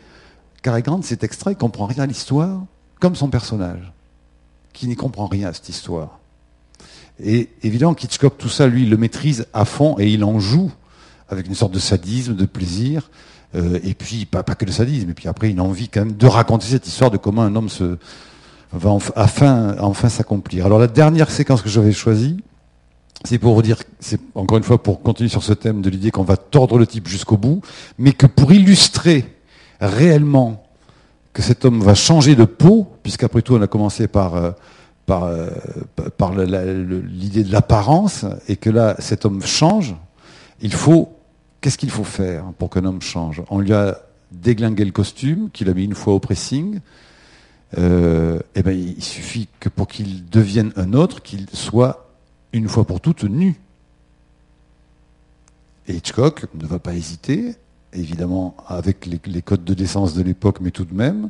Cary 0.62 0.84
cet 1.04 1.24
extrait, 1.24 1.54
il 1.54 1.58
comprend 1.58 1.86
rien 1.86 2.04
à 2.04 2.06
l'histoire, 2.06 2.64
comme 3.00 3.16
son 3.16 3.30
personnage, 3.30 3.92
qui 4.74 4.88
n'y 4.88 4.96
comprend 4.96 5.28
rien 5.28 5.50
à 5.50 5.54
cette 5.54 5.70
histoire. 5.70 6.20
Et 7.24 7.50
évidemment 7.64 7.94
qu'Hitchcock, 7.94 8.38
tout 8.38 8.50
ça, 8.50 8.68
lui, 8.68 8.86
le 8.86 8.98
maîtrise 8.98 9.46
à 9.54 9.66
fond 9.66 9.96
et 10.00 10.10
il 10.10 10.24
en 10.24 10.40
joue 10.40 10.72
avec 11.30 11.48
une 11.48 11.56
sorte 11.56 11.72
de 11.72 11.80
sadisme, 11.80 12.36
de 12.36 12.46
plaisir. 12.46 13.10
Euh, 13.56 13.80
et 13.84 13.94
puis, 13.94 14.26
pas, 14.26 14.44
pas 14.44 14.56
que 14.56 14.66
le 14.66 14.72
sadisme, 14.72 15.10
et 15.10 15.14
puis 15.14 15.28
après, 15.28 15.50
une 15.50 15.62
envie 15.62 15.88
quand 15.88 16.02
même 16.02 16.14
de 16.14 16.28
raconter 16.28 16.66
cette 16.66 16.88
histoire 16.88 17.12
de 17.12 17.18
comment 17.18 17.42
un 17.44 17.56
homme 17.56 17.70
se, 17.70 17.98
va 18.74 18.90
enfin, 18.90 19.76
enfin 19.80 20.10
s'accomplir. 20.10 20.66
Alors 20.66 20.80
la 20.80 20.88
dernière 20.88 21.32
séquence 21.32 21.62
que 21.62 21.70
j'avais 21.70 21.94
choisie, 21.94 22.38
c'est 23.24 23.40
pour 23.40 23.56
vous 23.56 23.62
dire, 23.62 23.82
c'est 24.00 24.20
encore 24.36 24.58
une 24.58 24.64
fois 24.64 24.82
pour 24.82 25.02
continuer 25.02 25.30
sur 25.30 25.44
ce 25.44 25.54
thème 25.54 25.82
de 25.82 25.90
l'idée 25.90 26.12
qu'on 26.12 26.24
va 26.24 26.38
tordre 26.38 26.78
le 26.78 26.86
type 26.86 27.08
jusqu'au 27.08 27.38
bout, 27.38 27.62
mais 27.98 28.12
que 28.12 28.28
pour 28.28 28.52
illustrer 28.52 29.34
réellement 29.80 30.64
que 31.34 31.42
cet 31.42 31.66
homme 31.66 31.82
va 31.82 31.96
changer 31.96 32.36
de 32.36 32.46
peau, 32.46 32.88
puisqu'après 33.04 33.42
tout 33.42 33.56
on 33.56 33.62
a 33.62 33.68
commencé 33.68 34.08
par 34.08 34.36
euh, 34.36 34.52
euh, 35.10 35.50
l'idée 37.08 37.44
de 37.44 37.52
l'apparence, 37.52 38.26
et 38.48 38.56
que 38.56 38.70
là 38.70 38.96
cet 39.00 39.26
homme 39.26 39.42
change, 39.42 39.96
il 40.62 40.74
faut 40.74 41.16
Qu'est-ce 41.66 41.80
qu'il 41.80 41.90
faut 41.90 42.04
faire 42.04 42.44
pour 42.60 42.70
qu'un 42.70 42.86
homme 42.86 43.02
change? 43.02 43.42
On 43.50 43.58
lui 43.58 43.74
a 43.74 43.98
déglingué 44.32 44.86
le 44.86 44.92
costume, 44.92 45.50
qu'il 45.52 45.68
a 45.68 45.74
mis 45.74 45.86
une 45.86 45.96
fois 45.96 46.14
au 46.14 46.20
pressing. 46.20 46.80
Euh, 47.80 48.40
eh 48.54 48.62
ben, 48.62 48.78
il 48.78 49.04
suffit 49.04 49.48
que 49.60 49.70
pour 49.70 49.88
qu'il 49.88 50.30
devienne 50.30 50.72
un 50.76 50.94
autre, 50.94 51.24
qu'il 51.24 51.50
soit 51.52 52.05
une 52.56 52.70
fois 52.70 52.86
pour 52.86 53.02
toutes 53.02 53.26
nu. 53.26 53.56
Et 55.88 55.94
Hitchcock 55.94 56.48
ne 56.56 56.66
va 56.66 56.80
pas 56.80 56.94
hésiter, 56.94 57.56
évidemment 57.94 58.56
avec 58.68 59.06
les, 59.06 59.42
codes 59.42 59.66
de 59.66 59.74
décence 59.74 60.14
de 60.16 60.24
l'époque, 60.24 60.60
mais 60.62 60.72
tout 60.72 60.86
de 60.86 60.94
même, 60.94 61.30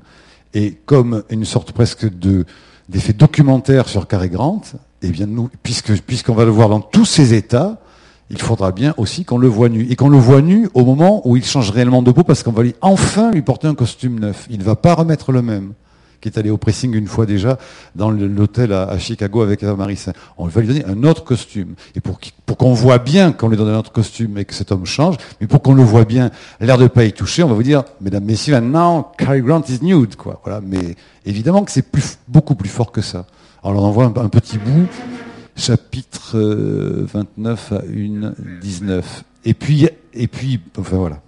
et 0.53 0.77
comme 0.86 1.24
une 1.29 1.44
sorte 1.44 1.72
presque 1.72 2.08
de 2.08 2.46
d'effet 2.88 3.13
documentaire 3.13 3.89
sur 3.89 4.08
Cary 4.08 4.29
Grant, 4.29 4.62
eh 5.01 5.10
bien 5.10 5.27
puisque 5.63 6.00
puisqu'on 6.03 6.36
va 6.36 6.46
le 6.46 6.51
voir 6.51 6.70
dans 6.70 6.79
tous 6.79 7.05
ses 7.05 7.34
états, 7.34 7.82
il 8.29 8.39
faudra 8.39 8.72
bien 8.72 8.94
aussi 8.98 9.25
qu'on 9.25 9.39
le 9.39 9.48
voit 9.48 9.70
nu. 9.70 9.88
Et 9.89 9.96
qu'on 9.96 10.10
le 10.10 10.20
voit 10.20 10.44
nu 10.44 10.70
au 10.75 10.86
moment 10.86 11.27
où 11.27 11.36
il 11.36 11.44
change 11.44 11.72
réellement 11.72 12.03
de 12.03 12.12
peau, 12.12 12.24
parce 12.24 12.44
qu'on 12.44 12.51
va 12.51 12.62
lui 12.62 12.75
enfin 12.82 13.32
lui 13.32 13.41
porter 13.41 13.67
un 13.67 13.74
costume 13.74 14.20
neuf. 14.20 14.46
Il 14.51 14.60
ne 14.60 14.63
va 14.63 14.75
pas 14.75 14.94
remettre 14.94 15.32
le 15.32 15.41
même, 15.41 15.74
qui 16.22 16.29
est 16.29 16.38
allé 16.38 16.50
au 16.50 16.57
pressing 16.57 16.93
une 16.93 17.07
fois 17.07 17.25
déjà 17.25 17.57
dans 17.95 18.12
l'hôtel 18.12 18.74
à, 18.74 18.98
Chicago 18.98 19.41
avec 19.41 19.63
Eva 19.63 19.75
Marissin. 19.75 20.13
On 20.38 20.48
va 20.48 20.62
lui 20.62 20.67
donner 20.67 20.86
un 20.86 21.03
autre 21.03 21.24
costume. 21.24 21.75
Et 21.95 22.01
pour, 22.01 22.19
pour 22.45 22.57
qu'on 22.57 22.74
voit 22.74 22.98
bien 22.98 23.31
qu'on 23.31 23.50
lui 23.50 23.57
donne 23.57 23.69
un 23.69 23.79
autre 23.79 23.91
costume 23.91 24.38
et 24.38 24.45
que 24.45 24.53
cet 24.53 24.72
homme 24.72 24.86
change, 24.86 25.15
mais 25.41 25.48
pour 25.48 25.62
qu'on 25.62 25.74
le 25.74 25.84
voit 25.84 26.05
bien, 26.05 26.31
l'air 26.60 26.77
de 26.77 26.88
pas 26.88 27.05
y 27.05 27.13
toucher, 27.13 27.43
on 27.43 27.48
va 27.48 27.53
vous 27.53 27.63
dire, 27.63 27.84
mesdames, 28.01 28.24
messieurs, 28.24 28.60
now 28.60 29.07
Cary 29.17 29.41
Grant 29.41 29.63
is 29.69 29.79
nude, 29.81 30.15
quoi. 30.15 30.41
Voilà. 30.43 30.62
Mais 30.62 30.95
évidemment 31.25 31.63
que 31.63 31.72
c'est 31.72 31.89
plus, 31.89 32.17
beaucoup 32.27 32.55
plus 32.55 32.69
fort 32.69 32.91
que 32.91 33.01
ça. 33.01 33.25
Alors 33.63 33.81
on 33.81 33.88
en 33.88 33.91
voit 33.91 34.05
un 34.05 34.29
petit 34.29 34.57
bout 34.57 34.88
chapitre 35.55 36.38
29 36.38 37.72
euh, 37.72 37.77
à 37.77 37.81
1, 37.81 38.34
19. 38.62 39.24
Et 39.45 39.53
puis, 39.53 39.88
et 40.13 40.27
puis, 40.27 40.60
enfin 40.77 40.98
voilà. 40.98 41.22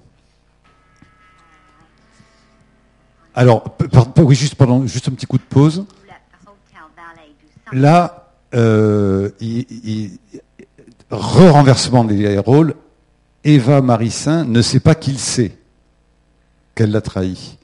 Alors, 3.38 3.64
oui, 4.18 4.36
juste 4.36 4.60
un 4.60 5.12
petit 5.12 5.28
coup 5.28 5.38
de 5.38 5.44
pause. 5.44 5.86
Là, 7.72 8.32
euh, 8.56 9.30
re-renversement 11.12 12.04
des 12.04 12.40
rôles. 12.40 12.74
Eva 13.44 13.82
Marissin 13.82 14.44
ne 14.44 14.60
sait 14.64 14.80
pas 14.80 14.96
qu'il 14.96 15.20
sait 15.20 15.56
qu'elle 16.74 16.90
l'a 16.90 17.02
trahi. 17.02 17.60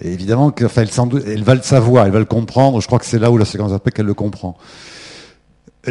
Et 0.00 0.12
évidemment, 0.12 0.54
enfin, 0.62 0.82
elle, 0.82 1.22
elle, 1.26 1.42
va 1.42 1.56
le 1.56 1.62
savoir, 1.62 2.06
elle 2.06 2.12
va 2.12 2.20
le 2.20 2.24
comprendre. 2.24 2.80
Je 2.80 2.86
crois 2.86 3.00
que 3.00 3.04
c'est 3.04 3.18
là 3.18 3.32
où 3.32 3.38
la 3.38 3.44
séquence 3.44 3.72
après 3.72 3.90
qu'elle 3.90 4.06
le 4.06 4.14
comprend. 4.14 4.56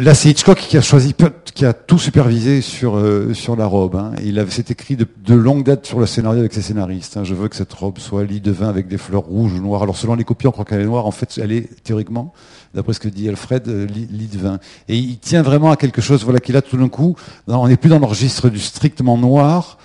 Là, 0.00 0.14
c'est 0.14 0.30
Hitchcock 0.30 0.58
qui 0.58 0.76
a 0.76 0.80
choisi, 0.80 1.12
qui 1.54 1.66
a 1.66 1.72
tout 1.72 1.98
supervisé 1.98 2.60
sur 2.60 2.96
euh, 2.96 3.34
sur 3.34 3.56
la 3.56 3.66
robe. 3.66 3.96
Hein. 3.96 4.12
Il 4.22 4.44
s'est 4.48 4.66
écrit 4.68 4.94
de, 4.94 5.04
de, 5.24 5.34
longue 5.34 5.64
date 5.64 5.86
sur 5.86 5.98
le 5.98 6.06
scénario 6.06 6.38
avec 6.38 6.52
ses 6.52 6.62
scénaristes. 6.62 7.16
Hein. 7.16 7.24
Je 7.24 7.34
veux 7.34 7.48
que 7.48 7.56
cette 7.56 7.72
robe 7.72 7.98
soit 7.98 8.22
lit 8.22 8.40
de 8.40 8.52
vin 8.52 8.68
avec 8.68 8.86
des 8.86 8.96
fleurs 8.96 9.24
rouges 9.24 9.54
ou 9.54 9.60
noires. 9.60 9.82
Alors 9.82 9.96
selon 9.96 10.14
les 10.14 10.22
copies, 10.22 10.46
on 10.46 10.52
croit 10.52 10.64
qu'elle 10.64 10.82
est 10.82 10.84
noire. 10.84 11.06
En 11.06 11.10
fait, 11.10 11.40
elle 11.42 11.50
est 11.50 11.82
théoriquement, 11.82 12.32
d'après 12.74 12.92
ce 12.92 13.00
que 13.00 13.08
dit 13.08 13.28
Alfred, 13.28 13.66
euh, 13.66 13.86
lit, 13.86 14.28
de 14.32 14.38
vin. 14.38 14.60
Et 14.88 14.96
il 14.96 15.18
tient 15.18 15.42
vraiment 15.42 15.72
à 15.72 15.76
quelque 15.76 16.00
chose. 16.00 16.22
Voilà 16.22 16.38
qu'il 16.38 16.56
a 16.56 16.62
tout 16.62 16.76
d'un 16.76 16.88
coup. 16.88 17.16
on 17.48 17.66
n'est 17.66 17.76
plus 17.76 17.90
dans 17.90 17.98
le 17.98 18.06
registre 18.06 18.50
du 18.50 18.60
strictement 18.60 19.18
noir. 19.18 19.78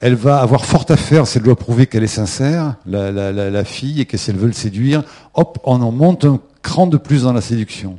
Elle 0.00 0.16
va 0.16 0.40
avoir 0.40 0.64
fort 0.64 0.86
à 0.88 0.96
faire 0.96 1.28
si 1.28 1.38
elle 1.38 1.44
doit 1.44 1.54
prouver 1.54 1.86
qu'elle 1.86 2.02
est 2.02 2.08
sincère, 2.08 2.74
la, 2.86 3.12
la, 3.12 3.30
la 3.30 3.64
fille, 3.64 4.00
et 4.00 4.04
que 4.04 4.16
si 4.16 4.30
elle 4.30 4.36
veut 4.36 4.48
le 4.48 4.52
séduire, 4.52 5.04
hop, 5.34 5.60
on 5.62 5.80
en 5.80 5.92
monte 5.92 6.24
un 6.24 6.40
cran 6.62 6.88
de 6.88 6.96
plus 6.96 7.22
dans 7.22 7.32
la 7.32 7.40
séduction. 7.40 7.98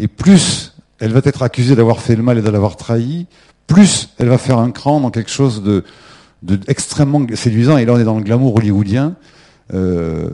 Et 0.00 0.08
plus 0.08 0.72
elle 0.98 1.12
va 1.12 1.20
être 1.24 1.42
accusée 1.42 1.74
d'avoir 1.74 2.00
fait 2.00 2.14
le 2.14 2.22
mal 2.22 2.38
et 2.38 2.42
de 2.42 2.50
l'avoir 2.50 2.76
trahi, 2.76 3.26
plus 3.66 4.10
elle 4.18 4.28
va 4.28 4.38
faire 4.38 4.58
un 4.58 4.70
cran 4.70 5.00
dans 5.00 5.10
quelque 5.10 5.30
chose 5.30 5.62
de, 5.62 5.84
de 6.42 6.60
extrêmement 6.68 7.24
séduisant. 7.34 7.78
Et 7.78 7.84
là, 7.84 7.94
on 7.94 7.98
est 7.98 8.04
dans 8.04 8.18
le 8.18 8.22
glamour 8.24 8.56
hollywoodien, 8.56 9.16
euh, 9.72 10.28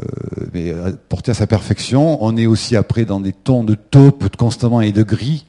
euh, 0.54 0.92
porté 1.08 1.30
à 1.30 1.34
sa 1.34 1.46
perfection. 1.46 2.22
On 2.24 2.36
est 2.36 2.46
aussi 2.46 2.74
après 2.74 3.04
dans 3.04 3.20
des 3.20 3.32
tons 3.32 3.64
de 3.64 3.74
taupe 3.74 4.34
constamment 4.36 4.80
et 4.80 4.92
de 4.92 5.02
gris. 5.02 5.46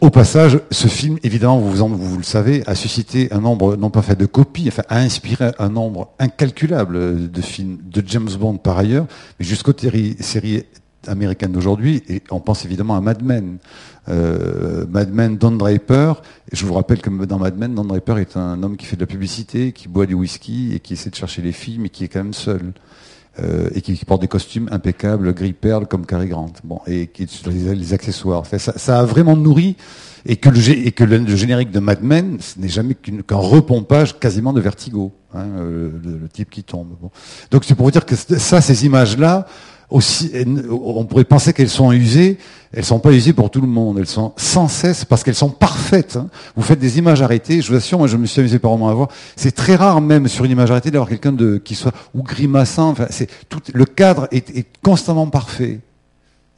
Au 0.00 0.08
passage, 0.08 0.58
ce 0.70 0.88
film, 0.88 1.18
évidemment, 1.22 1.58
vous, 1.58 1.86
vous, 1.86 2.16
le 2.16 2.22
savez, 2.22 2.62
a 2.66 2.74
suscité 2.74 3.28
un 3.30 3.40
nombre, 3.40 3.76
non 3.76 3.90
pas 3.90 4.00
fait 4.00 4.16
de 4.16 4.24
copies, 4.24 4.68
enfin, 4.68 4.84
a 4.88 5.00
inspiré 5.00 5.50
un 5.58 5.68
nombre 5.68 6.08
incalculable 6.18 7.30
de 7.30 7.40
films 7.42 7.76
de 7.84 8.02
James 8.06 8.30
Bond 8.40 8.56
par 8.56 8.78
ailleurs, 8.78 9.04
mais 9.38 9.44
jusqu'aux 9.44 9.74
séries 9.76 10.64
américaine 11.08 11.52
d'aujourd'hui, 11.52 12.02
et 12.08 12.22
on 12.30 12.40
pense 12.40 12.64
évidemment 12.64 12.96
à 12.96 13.00
Mad 13.00 13.22
Men. 13.22 13.58
Euh, 14.08 14.86
Mad 14.88 15.12
Men, 15.12 15.36
Don 15.36 15.52
Draper, 15.52 16.22
je 16.52 16.64
vous 16.64 16.74
rappelle 16.74 17.00
que 17.00 17.10
dans 17.24 17.38
Mad 17.38 17.58
Men, 17.58 17.74
Don 17.74 17.84
Draper 17.84 18.18
est 18.18 18.36
un 18.36 18.62
homme 18.62 18.76
qui 18.76 18.86
fait 18.86 18.96
de 18.96 19.00
la 19.02 19.06
publicité, 19.06 19.72
qui 19.72 19.88
boit 19.88 20.06
du 20.06 20.14
whisky 20.14 20.74
et 20.74 20.80
qui 20.80 20.94
essaie 20.94 21.10
de 21.10 21.14
chercher 21.14 21.42
les 21.42 21.52
filles, 21.52 21.78
mais 21.78 21.88
qui 21.88 22.04
est 22.04 22.08
quand 22.08 22.22
même 22.22 22.34
seul. 22.34 22.72
euh, 23.38 23.68
et 23.74 23.82
qui, 23.82 24.02
portent 24.04 24.22
des 24.22 24.28
costumes 24.28 24.68
impeccables, 24.72 25.34
gris 25.34 25.52
perle 25.52 25.86
comme 25.86 26.06
Cary 26.06 26.28
Grant. 26.28 26.52
Bon, 26.64 26.80
et 26.86 27.08
qui 27.08 27.28
les, 27.46 27.74
les 27.74 27.92
accessoires. 27.92 28.44
Ça, 28.46 28.98
a 28.98 29.04
vraiment 29.04 29.36
nourri 29.36 29.76
et 30.28 30.36
que 30.36 30.48
le, 31.04 31.36
générique 31.36 31.70
de 31.70 31.78
Mad 31.78 32.02
Men, 32.02 32.38
ce 32.40 32.58
n'est 32.58 32.68
jamais 32.68 32.94
qu'un 32.94 33.36
repompage 33.36 34.18
quasiment 34.18 34.52
de 34.52 34.60
vertigo, 34.60 35.12
hein, 35.34 35.46
euh, 35.58 35.90
le, 36.02 36.28
type 36.28 36.50
qui 36.50 36.64
tombe. 36.64 36.96
Donc 37.50 37.64
c'est 37.64 37.74
pour 37.74 37.86
vous 37.86 37.92
dire 37.92 38.06
que 38.06 38.16
ça, 38.16 38.60
ces 38.60 38.86
images-là, 38.86 39.46
aussi, 39.90 40.32
on 40.70 41.04
pourrait 41.04 41.24
penser 41.24 41.52
qu'elles 41.52 41.68
sont 41.68 41.92
usées, 41.92 42.38
elles 42.72 42.84
sont 42.84 42.98
pas 42.98 43.12
usées 43.12 43.32
pour 43.32 43.50
tout 43.50 43.60
le 43.60 43.68
monde, 43.68 43.98
elles 43.98 44.06
sont 44.08 44.32
sans 44.36 44.66
cesse 44.68 45.04
parce 45.04 45.22
qu'elles 45.22 45.34
sont 45.36 45.48
parfaites. 45.50 46.16
hein. 46.16 46.28
Vous 46.56 46.62
faites 46.62 46.78
des 46.80 46.98
images 46.98 47.22
arrêtées, 47.22 47.62
je 47.62 47.70
vous 47.70 47.76
assure, 47.76 47.98
moi 47.98 48.08
je 48.08 48.16
me 48.16 48.26
suis 48.26 48.40
amusé 48.40 48.58
par 48.58 48.72
moment 48.72 48.88
à 48.88 48.94
voir. 48.94 49.08
C'est 49.36 49.54
très 49.54 49.76
rare 49.76 50.00
même 50.00 50.26
sur 50.26 50.44
une 50.44 50.50
image 50.50 50.70
arrêtée 50.70 50.90
d'avoir 50.90 51.08
quelqu'un 51.08 51.32
de 51.32 51.58
qui 51.58 51.74
soit 51.76 51.92
ou 52.14 52.22
grimaçant. 52.22 52.90
Enfin, 52.90 53.06
c'est 53.10 53.28
tout 53.48 53.60
le 53.72 53.84
cadre 53.84 54.26
est, 54.32 54.50
est 54.56 54.66
constamment 54.82 55.28
parfait 55.28 55.78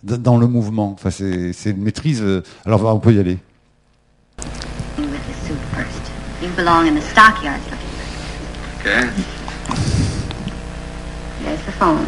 dans 0.02 0.38
le 0.38 0.47
mouvement. 0.47 0.92
Enfin, 0.94 1.11
c'est 1.11 1.52
c'est 1.52 1.70
une 1.70 1.82
maîtrise. 1.82 2.23
euh, 2.23 2.42
Alors 2.64 2.82
on 2.94 2.99
peut 2.99 3.12
y 3.12 3.18
aller. 3.18 3.38
with 4.97 5.06
the 5.06 5.47
suit 5.47 5.54
first. 5.75 6.11
You 6.42 6.49
belong 6.56 6.87
in 6.88 6.94
the 6.94 7.02
stockyards 7.02 7.61
looking 7.70 7.92
for. 7.99 8.90
Okay. 8.90 9.08
There's 11.44 11.61
the 11.66 11.73
phone. 11.73 12.06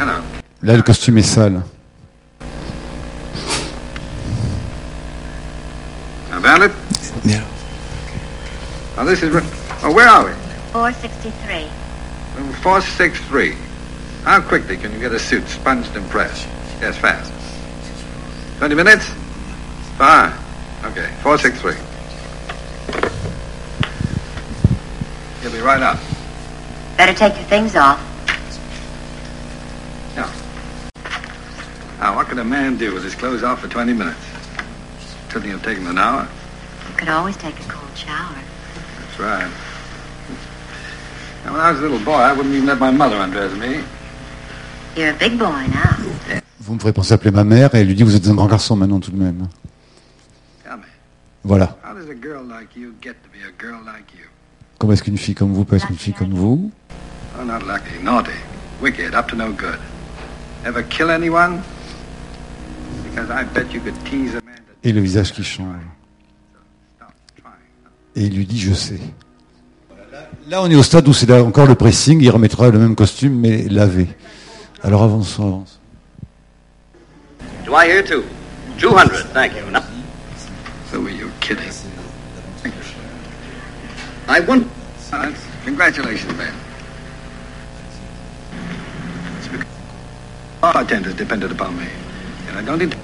Là, 0.00 0.76
le 0.76 0.82
costume 0.82 1.18
est 1.18 1.22
sale. 1.22 1.62
About 6.32 6.62
it? 6.62 6.72
Yeah. 7.24 7.44
Oh, 8.96 9.04
this 9.04 9.22
is. 9.22 9.30
Re- 9.30 9.42
oh, 9.82 9.92
where 9.92 10.08
are 10.08 10.24
we? 10.24 10.32
463. 10.72 11.68
463. 12.62 13.56
How 14.24 14.40
quickly 14.40 14.78
can 14.78 14.92
you 14.92 15.00
get 15.00 15.12
a 15.12 15.18
suit 15.18 15.46
sponged 15.48 15.94
and 15.94 16.08
pressed? 16.08 16.48
Yes, 16.80 16.96
fast. 16.96 17.32
20 18.58 18.74
minutes? 18.74 19.04
Fine. 19.98 20.32
Okay, 20.84 21.10
463. 21.22 21.74
He'll 25.42 25.52
be 25.52 25.60
right 25.60 25.82
up. 25.82 25.98
Better 26.96 27.12
take 27.12 27.34
your 27.34 27.44
things 27.44 27.76
off. 27.76 28.09
Now, 30.16 30.28
now 32.00 32.16
what 32.16 32.28
can 32.28 32.38
a 32.38 32.44
man 32.44 32.76
do 32.76 32.92
with 32.94 33.04
his 33.04 33.14
clothes 33.14 33.42
off 33.42 33.60
for 33.60 33.68
20 33.68 33.92
minutes? 33.92 34.18
Couldn't 35.28 35.44
he 35.48 35.50
have 35.52 35.62
taken 35.62 35.86
an 35.86 35.98
hour? 35.98 36.28
You 36.88 36.96
could 36.96 37.08
always 37.08 37.36
take 37.36 37.58
a 37.60 37.64
cold 37.68 37.96
shower. 37.96 38.34
That's 38.98 39.18
right. 39.20 39.50
Now, 41.44 41.52
when 41.52 41.60
I 41.60 41.70
was 41.70 41.78
a 41.80 41.82
little 41.82 42.04
boy, 42.04 42.14
I 42.14 42.32
wouldn't 42.32 42.54
even 42.54 42.66
let 42.66 42.78
my 42.78 42.90
mother 42.90 43.16
undress 43.16 43.52
me. 43.56 43.80
You're 44.96 45.10
a 45.10 45.18
big 45.18 45.38
boy 45.38 45.66
now. 45.68 45.96
Vous 46.60 46.74
me 46.74 46.78
ferez 46.80 46.92
penser 46.92 47.14
appeler 47.14 47.30
ma 47.30 47.42
mère 47.44 47.74
et 47.74 47.78
elle 47.80 47.86
lui 47.86 47.94
dit 47.94 48.02
vous 48.02 48.14
êtes 48.14 48.28
un 48.28 48.34
grand 48.34 48.46
garçon 48.46 48.76
maintenant 48.76 49.00
tout 49.00 49.10
de 49.10 49.16
même. 49.16 49.48
Tell 50.62 50.76
me, 50.76 50.82
Voilà. 51.44 51.76
how 51.82 51.94
does 51.94 52.08
a 52.10 52.14
girl 52.14 52.42
like 52.44 52.76
you 52.76 52.92
get 53.00 53.14
to 53.22 53.28
be 53.30 53.38
a 53.48 53.52
girl 53.58 53.80
like 53.84 54.12
you? 54.14 54.26
Comment 54.78 54.92
est-ce 54.92 55.02
qu'une 55.02 55.16
fille 55.18 55.34
comme 55.34 55.52
vous 55.52 55.64
peut 55.64 55.76
être 55.76 55.88
une 55.90 55.96
fille 55.96 56.12
comme 56.14 56.34
vous? 56.34 56.70
Oh, 57.40 57.44
not 57.44 57.60
lucky, 57.66 58.02
naughty, 58.02 58.30
wicked, 58.82 59.14
up 59.14 59.26
to 59.28 59.36
no 59.36 59.52
good. 59.52 59.78
Et 64.82 64.92
le 64.92 65.00
visage 65.00 65.32
qui 65.32 65.44
change. 65.44 65.66
Et 68.16 68.24
il 68.24 68.34
lui 68.36 68.46
dit 68.46 68.60
je 68.60 68.74
sais. 68.74 68.98
Là 70.48 70.62
on 70.62 70.70
est 70.70 70.74
au 70.74 70.82
stade 70.82 71.06
où 71.06 71.12
c'est 71.12 71.30
encore 71.32 71.66
le 71.66 71.74
pressing, 71.74 72.20
il 72.20 72.30
remettra 72.30 72.70
le 72.70 72.78
même 72.78 72.96
costume 72.96 73.38
mais 73.38 73.68
lavé. 73.68 74.08
Alors 74.82 75.02
avance, 75.02 75.38
avance. 75.38 75.78
Do 77.64 77.74
I 77.76 77.86
hear 77.86 78.02
two? 78.02 78.24
200, 78.78 79.32
thank 79.34 79.54
you. 79.54 79.70
Now, 79.70 79.82
So 80.90 81.00
were 81.00 81.10
you 81.10 81.30
kidding? 81.40 81.70
I 84.26 84.40
want. 84.40 84.66
Uh, 85.12 85.32
congratulations, 85.64 86.32
Ben. 86.32 86.52
Bartenders 90.60 91.14
depended 91.14 91.50
upon 91.50 91.76
me. 91.78 91.86
And 92.48 92.58
I 92.58 92.62
don't 92.62 92.80
intend 92.82 93.02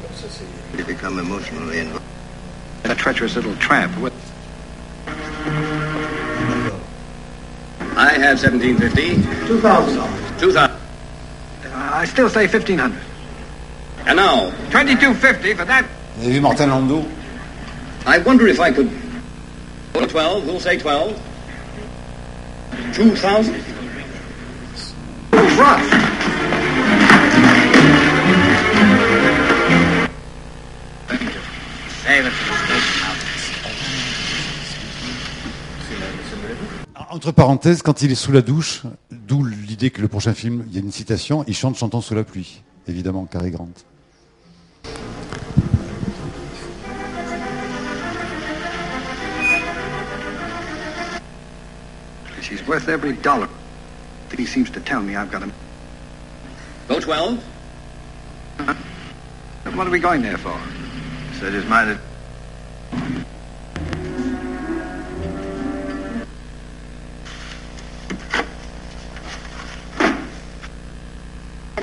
You 0.77 0.85
become 0.85 1.19
emotionally 1.19 1.79
involved. 1.79 2.05
a 2.85 2.95
treacherous 2.95 3.35
little 3.37 3.57
tramp. 3.57 3.97
What- 3.99 4.13
I 7.97 8.13
have 8.19 8.39
1750. 8.39 9.17
2,000. 9.47 10.39
2,000. 10.39 10.71
I 11.75 12.05
still 12.05 12.29
say 12.29 12.47
1500 12.47 13.01
And 14.07 14.17
now, 14.17 14.51
2250 14.71 15.55
for 15.55 15.65
that. 15.65 15.85
Vous 16.19 16.27
avez 16.29 16.35
vu 16.35 16.41
Martin 16.41 16.69
Landau 16.71 17.05
I 18.07 18.19
wonder 18.19 18.47
if 18.47 18.61
I 18.61 18.71
could. 18.71 18.91
12, 19.95 20.45
who'll 20.45 20.61
say 20.61 20.79
12? 20.79 21.19
2,000? 22.95 23.55
Rough. 25.59 26.06
Entre 37.17 37.33
parenthèses, 37.33 37.81
quand 37.81 38.03
il 38.03 38.13
est 38.13 38.15
sous 38.15 38.31
la 38.31 38.43
douche, 38.43 38.83
d'où 39.11 39.43
l'idée 39.43 39.89
que 39.89 40.03
le 40.03 40.07
prochain 40.07 40.35
film, 40.35 40.65
il 40.69 40.75
y 40.75 40.77
a 40.77 40.81
une 40.83 40.93
citation, 40.93 41.45
il 41.49 41.57
chante 41.57 41.79
chantant 41.79 42.03
sous 42.03 42.15
la 42.15 42.25
pluie. 42.25 42.61
Évidemment, 42.87 43.25
Cary 43.25 43.51
Grant. 43.51 43.73
She's 52.43 52.63
worth 52.69 52.87
every 52.91 53.15
dollar. 53.15 53.49
He 54.37 54.45
seems 54.45 54.71
to 54.73 54.81
tell 54.81 55.01
me 55.01 55.17
I've 55.17 55.31
got 55.31 55.41
to. 55.41 55.49
Go 56.87 57.01
12? 57.01 57.39
What 59.75 59.87
are 59.87 59.91
we 59.91 60.01
going 60.01 60.21
there 60.21 60.37
for? 60.37 60.61
Said 61.41 61.55
his 61.55 61.65
mind. 61.65 61.99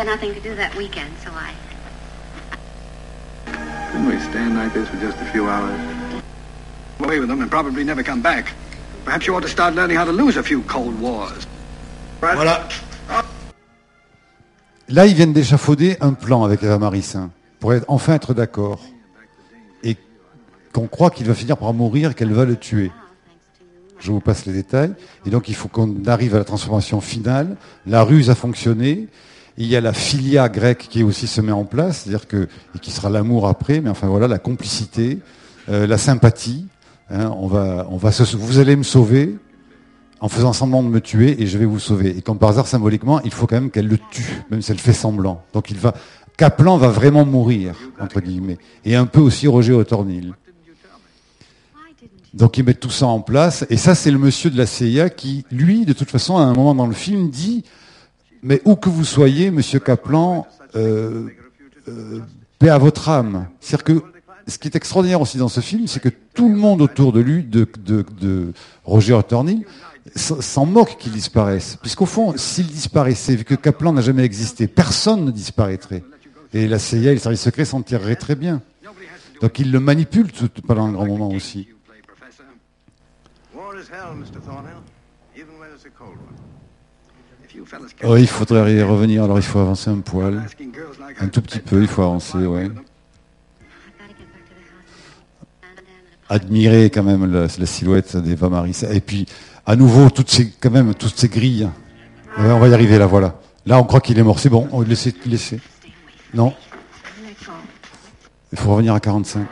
Had 0.03 0.19
nothing 0.19 0.33
to 0.33 0.41
do 0.41 0.55
that 0.55 0.75
weekend, 0.75 1.11
so 1.23 1.29
I. 1.31 1.51
Couldn't 3.91 4.07
we 4.07 4.19
stand 4.19 4.55
like 4.55 4.73
this 4.73 4.87
for 4.89 4.97
just 4.97 5.17
a 5.21 5.25
few 5.31 5.47
hours? 5.47 5.79
Away 6.99 7.19
with 7.19 7.29
them 7.29 7.41
and 7.41 7.49
probably 7.49 7.83
never 7.83 8.03
come 8.03 8.21
back. 8.21 8.53
Perhaps 9.05 9.27
you 9.27 9.35
ought 9.35 9.43
to 9.43 9.49
start 9.49 9.75
learning 9.75 9.97
how 9.97 10.05
to 10.05 10.11
lose 10.11 10.37
a 10.37 10.43
few 10.43 10.61
Cold 10.63 10.99
Wars. 10.99 11.47
Right? 12.21 12.35
Voilà. 12.35 12.67
Là, 14.89 15.05
ils 15.07 15.15
viennent 15.15 15.33
d'échafauder 15.33 15.97
un 16.01 16.13
plan 16.13 16.43
avec 16.43 16.61
Eva 16.63 16.77
Marissin 16.77 17.31
pour 17.59 17.73
être- 17.73 17.85
enfin 17.87 18.13
être 18.13 18.33
d'accord. 18.33 18.81
Et 19.83 19.97
qu'on 20.73 20.87
croit 20.87 21.09
qu'il 21.09 21.25
va 21.27 21.33
finir 21.33 21.57
par 21.57 21.73
mourir 21.73 22.11
et 22.11 22.13
qu'elle 22.13 22.33
va 22.33 22.45
le 22.45 22.57
tuer. 22.57 22.91
Je 23.99 24.11
vous 24.11 24.19
passe 24.19 24.45
les 24.45 24.53
détails. 24.53 24.93
Et 25.25 25.29
donc, 25.29 25.47
il 25.47 25.55
faut 25.55 25.69
qu'on 25.69 26.03
arrive 26.05 26.35
à 26.35 26.39
la 26.39 26.43
transformation 26.43 26.99
finale. 26.99 27.55
La 27.85 28.03
ruse 28.03 28.29
a 28.29 28.35
fonctionné. 28.35 29.07
Il 29.57 29.67
y 29.67 29.75
a 29.75 29.81
la 29.81 29.93
filia 29.93 30.49
grecque 30.49 30.87
qui 30.89 31.03
aussi 31.03 31.27
se 31.27 31.39
met 31.41 31.51
en 31.51 31.65
place, 31.65 31.99
c'est-à-dire 31.99 32.27
que 32.27 32.47
et 32.75 32.79
qui 32.79 32.91
sera 32.91 33.09
l'amour 33.09 33.47
après, 33.47 33.81
mais 33.81 33.89
enfin 33.89 34.07
voilà, 34.07 34.27
la 34.27 34.39
complicité, 34.39 35.19
euh, 35.69 35.85
la 35.85 35.97
sympathie. 35.97 36.65
hein, 37.09 37.31
on 37.37 37.47
va, 37.47 37.87
on 37.89 37.97
va 37.97 38.09
vous 38.09 38.57
allez 38.57 38.75
me 38.75 38.83
sauver 38.83 39.37
en 40.19 40.29
faisant 40.29 40.53
semblant 40.53 40.81
de 40.83 40.87
me 40.87 41.01
tuer 41.01 41.41
et 41.41 41.47
je 41.47 41.57
vais 41.57 41.65
vous 41.65 41.79
sauver. 41.79 42.17
Et 42.17 42.21
comme 42.21 42.39
par 42.39 42.49
hasard, 42.49 42.65
symboliquement, 42.65 43.21
il 43.21 43.31
faut 43.31 43.45
quand 43.45 43.55
même 43.55 43.69
qu'elle 43.69 43.87
le 43.87 43.99
tue, 44.09 44.43
même 44.49 44.61
si 44.61 44.71
elle 44.71 44.79
fait 44.79 44.93
semblant. 44.93 45.43
Donc 45.53 45.69
il 45.69 45.77
va, 45.77 45.93
Kaplan 46.37 46.77
va 46.77 46.87
vraiment 46.87 47.25
mourir 47.25 47.75
entre 47.99 48.21
guillemets, 48.21 48.57
et 48.85 48.95
un 48.95 49.05
peu 49.05 49.19
aussi 49.19 49.47
Roger 49.47 49.73
Otornil. 49.73 50.33
Donc 52.33 52.57
ils 52.57 52.63
mettent 52.63 52.79
tout 52.79 52.89
ça 52.89 53.05
en 53.05 53.19
place, 53.19 53.65
et 53.69 53.77
ça 53.77 53.93
c'est 53.93 54.09
le 54.09 54.17
monsieur 54.17 54.49
de 54.49 54.57
la 54.57 54.65
CIA 54.65 55.09
qui, 55.09 55.45
lui, 55.51 55.85
de 55.85 55.93
toute 55.93 56.09
façon, 56.09 56.37
à 56.37 56.41
un 56.41 56.53
moment 56.53 56.73
dans 56.73 56.87
le 56.87 56.93
film, 56.93 57.29
dit 57.29 57.63
mais 58.43 58.61
où 58.65 58.75
que 58.75 58.89
vous 58.89 59.05
soyez, 59.05 59.49
monsieur 59.49 59.79
Kaplan, 59.79 60.45
euh, 60.75 61.29
euh, 61.87 62.19
paix 62.59 62.69
à 62.69 62.77
votre 62.77 63.09
âme. 63.09 63.47
C'est-à-dire 63.59 63.83
que 63.85 64.03
ce 64.47 64.57
qui 64.57 64.67
est 64.67 64.75
extraordinaire 64.75 65.21
aussi 65.21 65.37
dans 65.37 65.47
ce 65.47 65.61
film, 65.61 65.87
c'est 65.87 66.01
que 66.01 66.09
tout 66.09 66.49
le 66.49 66.55
monde 66.55 66.81
autour 66.81 67.13
de 67.13 67.21
lui, 67.21 67.43
de, 67.43 68.53
Roger 68.83 69.15
Attorney, 69.15 69.65
s'en 70.15 70.65
moque 70.65 70.97
qu'il 70.97 71.13
disparaisse. 71.13 71.77
Puisqu'au 71.81 72.05
fond, 72.05 72.33
s'il 72.35 72.67
disparaissait, 72.67 73.37
vu 73.37 73.45
que 73.45 73.55
Kaplan 73.55 73.93
n'a 73.93 74.01
jamais 74.01 74.23
existé, 74.23 74.67
personne 74.67 75.23
ne 75.23 75.31
disparaîtrait. 75.31 76.03
Et 76.53 76.67
la 76.67 76.77
CIA 76.77 77.11
et 77.11 77.15
les 77.15 77.19
services 77.19 77.41
secrets 77.41 77.65
s'en 77.65 77.81
tireraient 77.81 78.17
très 78.17 78.35
bien. 78.35 78.61
Donc 79.41 79.59
il 79.59 79.71
le 79.71 79.79
manipule 79.79 80.31
tout, 80.31 80.49
pendant 80.67 80.85
un 80.85 80.91
grand 80.91 81.05
moment 81.05 81.29
aussi. 81.29 81.67
Oh, 88.03 88.17
il 88.17 88.27
faudrait 88.27 88.73
y 88.73 88.81
revenir, 88.81 89.23
alors 89.23 89.37
il 89.37 89.43
faut 89.43 89.59
avancer 89.59 89.89
un 89.89 89.99
poil. 89.99 90.43
Un 91.19 91.27
tout 91.27 91.41
petit 91.41 91.59
peu, 91.59 91.81
il 91.81 91.87
faut 91.87 92.01
avancer, 92.01 92.37
ouais. 92.37 92.69
Admirer 96.29 96.89
quand 96.89 97.03
même 97.03 97.31
la, 97.31 97.41
la 97.41 97.65
silhouette 97.65 98.17
d'Eva 98.17 98.49
Maris. 98.49 98.83
Et 98.89 99.01
puis, 99.01 99.25
à 99.65 99.75
nouveau, 99.75 100.09
toutes 100.09 100.29
ces, 100.29 100.49
quand 100.49 100.71
même, 100.71 100.93
toutes 100.95 101.17
ces 101.17 101.27
grilles. 101.29 101.69
Ouais, 102.37 102.51
on 102.51 102.59
va 102.59 102.67
y 102.67 102.73
arriver 102.73 102.97
là, 102.97 103.05
voilà. 103.05 103.39
Là, 103.65 103.79
on 103.79 103.83
croit 103.83 104.01
qu'il 104.01 104.17
est 104.17 104.23
mort. 104.23 104.39
C'est 104.39 104.49
bon, 104.49 104.67
on 104.71 104.79
va 104.79 104.83
le 104.83 104.89
laisser, 104.89 105.13
laisser. 105.25 105.59
Non, 106.33 106.53
il 108.53 108.59
faut 108.59 108.71
revenir 108.71 108.93
à 108.93 108.99
45. 108.99 109.47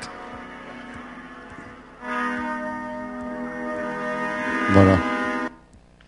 Voilà. 4.73 4.97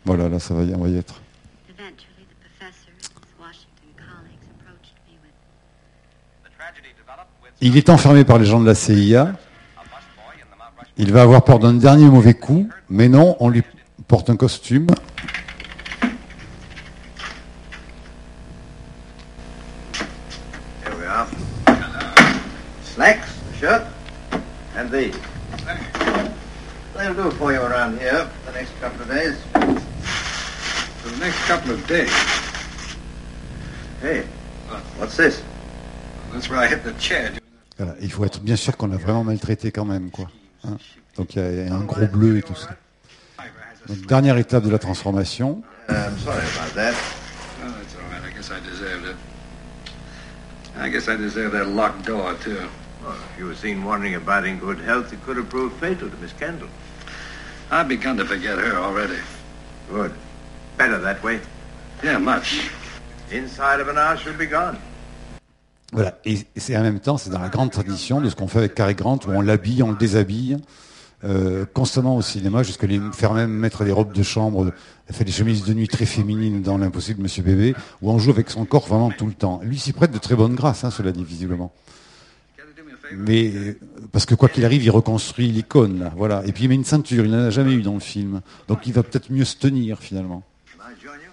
Voilà, 0.06 0.30
là, 0.30 0.40
ça 0.40 0.54
va 0.54 0.64
y, 0.64 0.76
on 0.76 0.84
va 0.84 0.90
y 0.90 0.98
être. 0.98 1.22
Eventually, 1.70 2.28
the 2.30 2.36
professor 2.40 2.92
and 2.92 3.00
his 3.02 3.10
Washington 3.10 3.33
colleagues 3.33 3.33
approached 3.33 3.33
me 3.33 3.33
with 3.33 3.33
The 3.33 3.33
tragedy 3.33 3.33
developed 3.33 3.33
with 3.33 3.33
Il 7.62 7.78
est 7.78 7.90
enfermé 7.90 8.26
par 8.26 8.40
les 8.40 8.46
gens 8.46 8.60
de 8.60 8.66
la 8.66 8.76
CIA. 8.76 9.34
Il 10.98 11.14
va 11.14 11.22
avoir 11.22 11.44
peur 11.44 11.60
d'un 11.60 11.74
dernier 11.74 12.10
mauvais 12.10 12.34
coup, 12.34 12.68
mais 12.90 13.08
non, 13.08 13.38
on 13.40 13.50
lui 13.50 13.64
porte 14.08 14.30
un 14.30 14.36
costume. 14.36 14.88
Here 20.84 20.94
we 21.00 21.08
are. 21.08 21.28
Slacks, 22.84 23.30
a 23.50 23.58
shirt, 23.60 23.84
and 24.78 24.90
these. 24.92 25.16
They'll 26.96 27.14
do 27.14 27.32
for 27.32 27.54
you 27.54 27.62
around 27.62 27.98
here 28.00 28.28
the 28.46 28.52
next 28.54 28.72
couple 28.80 29.02
of 29.02 29.10
days. 29.10 29.36
For 31.02 31.10
the 31.10 31.20
next 31.20 31.40
couple 31.48 31.72
of 31.72 31.88
days? 31.88 32.12
Hey, 34.02 34.24
what's 34.98 35.16
this? 35.16 35.42
That's 36.34 36.50
where 36.50 36.60
I 36.60 36.68
hit 36.68 36.73
the 36.73 36.73
chair. 36.73 36.73
Voilà, 37.78 37.96
il 38.02 38.12
faut 38.12 38.26
être 38.26 38.40
bien 38.42 38.56
sûr 38.56 38.78
qu'on 38.78 38.88
l'a 38.88 38.98
vraiment 38.98 39.24
maltraité 39.24 39.72
quand 39.72 39.86
même, 39.86 40.12
quoi. 40.12 40.30
Hein. 40.64 40.78
Donc 41.18 41.36
il 41.36 41.42
y, 41.42 41.66
y 41.66 41.68
a 41.68 41.74
un 41.74 41.84
gros 41.84 42.08
bleu 42.08 42.38
et 42.38 42.42
tout 42.42 42.56
ça. 42.56 42.70
Donc, 43.88 44.06
dernière 44.08 44.38
étape 44.38 44.64
de 44.64 44.70
la 44.70 44.80
transformation. 44.80 45.62
I'm 45.90 46.18
sorry 46.18 46.38
about 46.38 46.74
that. 46.76 46.94
Oh, 47.62 47.68
that's 47.68 47.96
all 47.96 48.02
right. 48.10 48.24
I 48.26 48.34
guess 48.34 48.50
I 48.50 48.60
deserved 48.62 49.06
it. 49.08 49.16
I 50.80 50.90
guess 50.90 51.10
I 51.10 51.18
deserve 51.18 51.52
that 51.52 51.68
locked 51.68 52.06
door, 52.06 52.34
too. 52.36 52.58
Well, 53.04 53.16
if 53.34 53.40
you 53.40 53.46
were 53.48 53.56
seen 53.56 53.84
wandering 53.84 54.16
about 54.16 54.46
in 54.46 54.58
good 54.58 54.80
health, 54.80 55.12
it 55.12 55.22
could 55.26 55.36
have 55.36 55.50
proved 55.50 55.76
fatal 55.82 56.10
to 56.10 56.18
Miss 56.18 56.32
Kendall. 56.34 56.70
I've 57.70 57.90
begun 57.90 58.16
to 58.18 58.26
forget 58.26 58.58
her 58.58 58.78
already. 58.78 59.20
Good. 59.90 60.14
Better 60.78 61.00
that 61.00 61.22
way. 61.22 61.42
Yeah, 62.02 62.18
much. 62.20 62.70
Inside 63.32 63.82
of 63.82 63.90
an 63.90 63.98
hour, 63.98 64.16
she'll 64.16 64.38
be 64.38 64.46
gone. 64.46 64.80
Voilà. 65.94 66.18
Et 66.26 66.40
c'est 66.58 66.76
en 66.76 66.82
même 66.82 67.00
temps, 67.00 67.18
c'est 67.18 67.30
dans 67.30 67.40
la 67.40 67.50
grande 67.50 67.72
tradition 67.72 68.20
de 68.20 68.30
ce 68.30 68.36
qu'on 68.36 68.48
fait 68.48 68.60
avec 68.60 68.74
Cary 68.74 68.96
Grant, 68.96 69.20
où 69.28 69.32
on 69.32 69.42
l'habille, 69.42 69.84
on 69.84 69.92
le 69.92 69.98
déshabille, 69.98 70.58
euh, 71.24 71.66
constamment 71.72 72.18
au 72.18 72.22
cinéma, 72.22 72.64
jusqu'à 72.64 72.88
lui 72.88 73.00
faire 73.14 73.34
même 73.34 73.52
mettre 73.52 73.86
des 73.86 73.92
robes 73.92 74.12
de 74.12 74.24
chambre, 74.24 74.74
fait 75.12 75.24
des 75.24 75.32
chemises 75.32 75.64
de 75.64 75.74
nuit 75.74 75.88
très 75.88 76.06
féminines 76.06 76.62
dans 76.64 76.78
l'impossible 76.78 77.22
Monsieur 77.22 77.44
Bébé, 77.44 77.76
où 78.02 78.12
on 78.12 78.18
joue 78.18 78.32
avec 78.32 78.50
son 78.50 78.66
corps 78.66 78.88
vraiment 78.88 79.12
tout 79.12 79.28
le 79.28 79.34
temps. 79.34 79.62
Lui 79.64 79.78
s'y 79.78 79.94
prête 79.94 80.12
de 80.12 80.18
très 80.18 80.36
bonne 80.36 80.56
grâce, 80.56 80.84
hein, 80.84 80.92
cela 80.92 81.12
dit 81.12 81.24
visiblement. 81.24 81.72
Mais 83.16 83.52
euh, 83.54 83.80
parce 84.12 84.26
que 84.26 84.34
quoi 84.34 84.50
qu'il 84.50 84.66
arrive, 84.66 84.84
il 84.84 84.90
reconstruit 84.90 85.50
l'icône, 85.50 86.00
là, 86.00 86.12
voilà. 86.18 86.44
Et 86.48 86.52
puis 86.52 86.64
il 86.64 86.70
met 86.70 86.76
une 86.76 86.86
ceinture, 86.86 87.26
il 87.26 87.32
n'en 87.32 87.46
a 87.46 87.50
jamais 87.52 87.74
eu 87.74 87.84
dans 87.84 87.94
le 87.94 88.00
film, 88.00 88.42
donc 88.68 88.88
il 88.88 88.94
va 88.94 89.04
peut-être 89.04 89.32
mieux 89.32 89.46
se 89.46 89.58
tenir 89.58 90.00
finalement. 90.00 90.42
Can 90.66 90.84
I 90.84 90.96
join 91.00 91.14
you? 91.14 91.30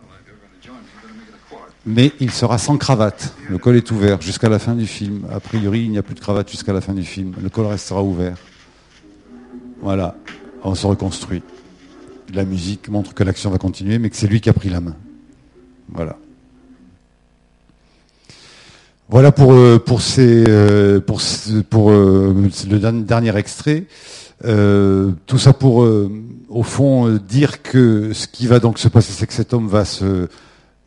Oh, 0.00 0.04
if 0.18 0.26
you're 0.26 0.38
going 0.38 0.48
to 0.58 0.66
join 0.66 0.76
me, 0.76 0.88
you 0.88 1.00
better 1.02 1.14
make 1.14 1.28
it 1.28 1.34
a 1.34 1.54
quart. 1.54 1.68
Mais 1.90 2.12
il 2.20 2.30
sera 2.30 2.58
sans 2.58 2.76
cravate. 2.76 3.34
Le 3.48 3.56
col 3.56 3.74
est 3.76 3.90
ouvert 3.90 4.20
jusqu'à 4.20 4.50
la 4.50 4.58
fin 4.58 4.74
du 4.74 4.86
film. 4.86 5.22
A 5.32 5.40
priori, 5.40 5.84
il 5.84 5.90
n'y 5.90 5.96
a 5.96 6.02
plus 6.02 6.14
de 6.14 6.20
cravate 6.20 6.50
jusqu'à 6.50 6.74
la 6.74 6.82
fin 6.82 6.92
du 6.92 7.02
film. 7.02 7.32
Le 7.42 7.48
col 7.48 7.64
restera 7.64 8.02
ouvert. 8.02 8.36
Voilà. 9.80 10.14
On 10.62 10.74
se 10.74 10.86
reconstruit. 10.86 11.42
La 12.34 12.44
musique 12.44 12.90
montre 12.90 13.14
que 13.14 13.24
l'action 13.24 13.48
va 13.50 13.56
continuer, 13.56 13.98
mais 13.98 14.10
que 14.10 14.16
c'est 14.16 14.26
lui 14.26 14.42
qui 14.42 14.50
a 14.50 14.52
pris 14.52 14.68
la 14.68 14.82
main. 14.82 14.96
Voilà. 15.90 16.18
Voilà 19.08 19.32
pour 19.32 19.54
euh, 19.54 19.78
ces 19.98 20.44
euh, 20.46 21.00
pour 21.00 21.90
euh, 21.90 22.50
le 22.68 22.78
dernier- 22.78 23.34
extrait. 23.38 23.86
Tout 24.42 25.38
ça 25.38 25.54
pour 25.54 25.88
au 26.50 26.62
fond 26.62 27.08
dire 27.16 27.62
que 27.62 28.12
ce 28.12 28.26
qui 28.26 28.46
va 28.46 28.60
donc 28.60 28.78
se 28.78 28.88
passer, 28.88 29.14
c'est 29.14 29.26
que 29.26 29.32
cet 29.32 29.54
homme 29.54 29.68
va 29.68 29.86
se 29.86 30.28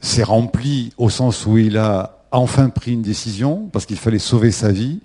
s'est 0.02 0.24
rempli 0.24 0.92
au 0.98 1.10
sens 1.10 1.46
où 1.46 1.58
il 1.58 1.78
a 1.78 2.26
enfin 2.32 2.70
pris 2.70 2.92
une 2.94 3.02
décision 3.02 3.70
parce 3.72 3.86
qu'il 3.86 3.98
fallait 3.98 4.20
sauver 4.20 4.52
sa 4.52 4.72
vie, 4.72 5.00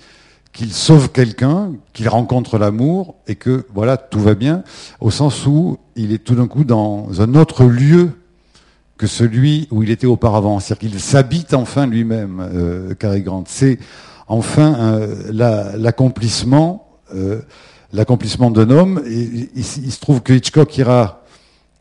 qu'il 0.53 0.73
sauve 0.73 1.11
quelqu'un, 1.13 1.73
qu'il 1.93 2.09
rencontre 2.09 2.57
l'amour 2.59 3.15
et 3.27 3.35
que 3.35 3.67
voilà 3.75 3.97
tout 3.99 4.21
va 4.21 4.35
bien 4.35 4.63
au 5.01 5.11
sens 5.11 5.47
où 5.47 5.77
il 5.97 6.13
est 6.13 6.25
tout 6.25 6.35
d'un 6.35 6.47
coup 6.47 6.65
dans 6.65 7.21
un 7.21 7.35
autre 7.35 7.65
lieu 7.65 8.11
que 8.97 9.07
celui 9.07 9.69
où 9.71 9.83
il 9.83 9.91
était 9.91 10.07
auparavant, 10.07 10.59
c'est-à-dire 10.59 10.91
qu'il 10.91 11.01
s'habite 11.01 11.53
enfin 11.53 11.87
lui-même, 11.87 12.41
euh, 12.41 12.95
Cary 12.95 13.21
Grant. 13.21 13.45
C'est 13.47 13.79
enfin 14.29 14.75
euh, 14.79 15.15
la- 15.31 15.77
l'accomplissement, 15.77 16.89
euh, 17.15 17.43
l'accomplissement 17.93 18.51
d'un 18.51 18.71
homme. 18.71 19.03
Il 19.07 19.63
se 19.65 20.01
trouve 20.01 20.23
que 20.23 20.33
Hitchcock 20.33 20.75
ira 20.79 21.23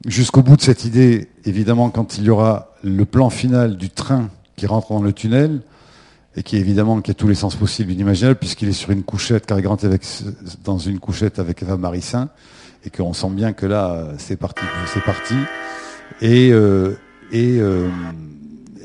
jusqu'au 0.05 0.43
bout 0.43 0.55
de 0.55 0.61
cette 0.61 0.85
idée, 0.85 1.27
évidemment, 1.45 1.89
quand 1.89 2.17
il 2.17 2.25
y 2.25 2.29
aura 2.29 2.71
le 2.83 3.05
plan 3.05 3.29
final 3.29 3.77
du 3.77 3.89
train 3.89 4.29
qui 4.55 4.67
rentre 4.67 4.89
dans 4.89 5.01
le 5.01 5.13
tunnel, 5.13 5.61
et 6.37 6.43
qui 6.43 6.57
évidemment 6.57 7.01
qui 7.01 7.11
a 7.11 7.13
tous 7.13 7.27
les 7.27 7.35
sens 7.35 7.55
possibles 7.55 7.91
et 7.91 7.93
inimaginables, 7.93 8.37
puisqu'il 8.37 8.69
est 8.69 8.73
sur 8.73 8.91
une 8.91 9.03
couchette, 9.03 9.45
Cary 9.45 9.61
Grant 9.61 9.77
est 9.77 9.85
avec, 9.85 10.03
dans 10.63 10.77
une 10.77 10.99
couchette 10.99 11.39
avec 11.39 11.61
Eva 11.63 11.77
Marissin, 11.77 12.29
et 12.85 12.89
qu'on 12.89 13.13
sent 13.13 13.29
bien 13.31 13.53
que 13.53 13.65
là, 13.65 14.09
c'est 14.17 14.35
parti, 14.35 14.63
c'est 14.93 15.03
parti. 15.03 15.33
Et, 16.21 16.51
euh, 16.51 16.97
et, 17.31 17.57
euh, 17.59 17.89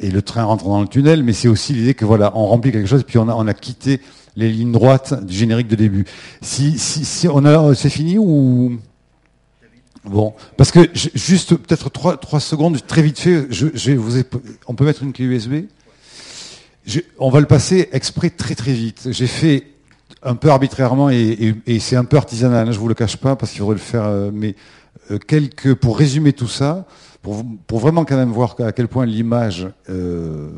et 0.00 0.10
le 0.10 0.22
train 0.22 0.44
rentre 0.44 0.64
dans 0.64 0.80
le 0.80 0.88
tunnel, 0.88 1.22
mais 1.22 1.32
c'est 1.32 1.48
aussi 1.48 1.74
l'idée 1.74 1.94
que 1.94 2.04
voilà, 2.04 2.32
on 2.34 2.46
remplit 2.46 2.72
quelque 2.72 2.88
chose, 2.88 3.04
puis 3.04 3.18
on 3.18 3.28
a, 3.28 3.34
on 3.34 3.46
a 3.46 3.54
quitté 3.54 4.00
les 4.36 4.48
lignes 4.50 4.72
droites 4.72 5.24
du 5.24 5.36
générique 5.36 5.68
de 5.68 5.76
début. 5.76 6.06
Si, 6.40 6.78
si, 6.78 7.04
si 7.04 7.28
on 7.28 7.44
a, 7.44 7.74
c'est 7.74 7.90
fini 7.90 8.16
ou 8.16 8.78
Bon, 10.04 10.34
parce 10.56 10.72
que 10.72 10.88
juste 10.94 11.54
peut-être 11.56 11.90
trois, 11.90 12.40
secondes, 12.40 12.84
très 12.86 13.02
vite 13.02 13.18
fait, 13.18 13.46
on 14.66 14.74
peut 14.74 14.84
mettre 14.84 15.02
une 15.02 15.12
clé 15.12 15.26
USB 15.26 15.64
On 17.18 17.28
va 17.28 17.40
le 17.40 17.46
passer 17.46 17.88
exprès 17.92 18.30
très 18.30 18.54
très 18.54 18.72
vite. 18.72 19.08
J'ai 19.10 19.26
fait 19.26 19.66
un 20.22 20.36
peu 20.36 20.48
arbitrairement 20.48 21.10
et, 21.10 21.54
c'est 21.80 21.96
un 21.96 22.04
peu 22.04 22.16
artisanal, 22.16 22.68
hein, 22.68 22.72
je 22.72 22.78
vous 22.78 22.88
le 22.88 22.94
cache 22.94 23.18
pas 23.18 23.36
parce 23.36 23.52
qu'il 23.52 23.60
faudrait 23.60 23.74
le 23.74 23.80
faire, 23.80 24.04
euh, 24.04 24.30
mais 24.32 24.54
euh, 25.10 25.18
quelques, 25.18 25.74
pour 25.74 25.98
résumer 25.98 26.32
tout 26.32 26.48
ça, 26.48 26.86
pour, 27.22 27.44
vraiment 27.78 28.04
quand 28.06 28.16
même 28.16 28.32
voir 28.32 28.56
à 28.60 28.72
quel 28.72 28.88
point 28.88 29.04
l'image 29.04 29.68
euh, 29.90 30.50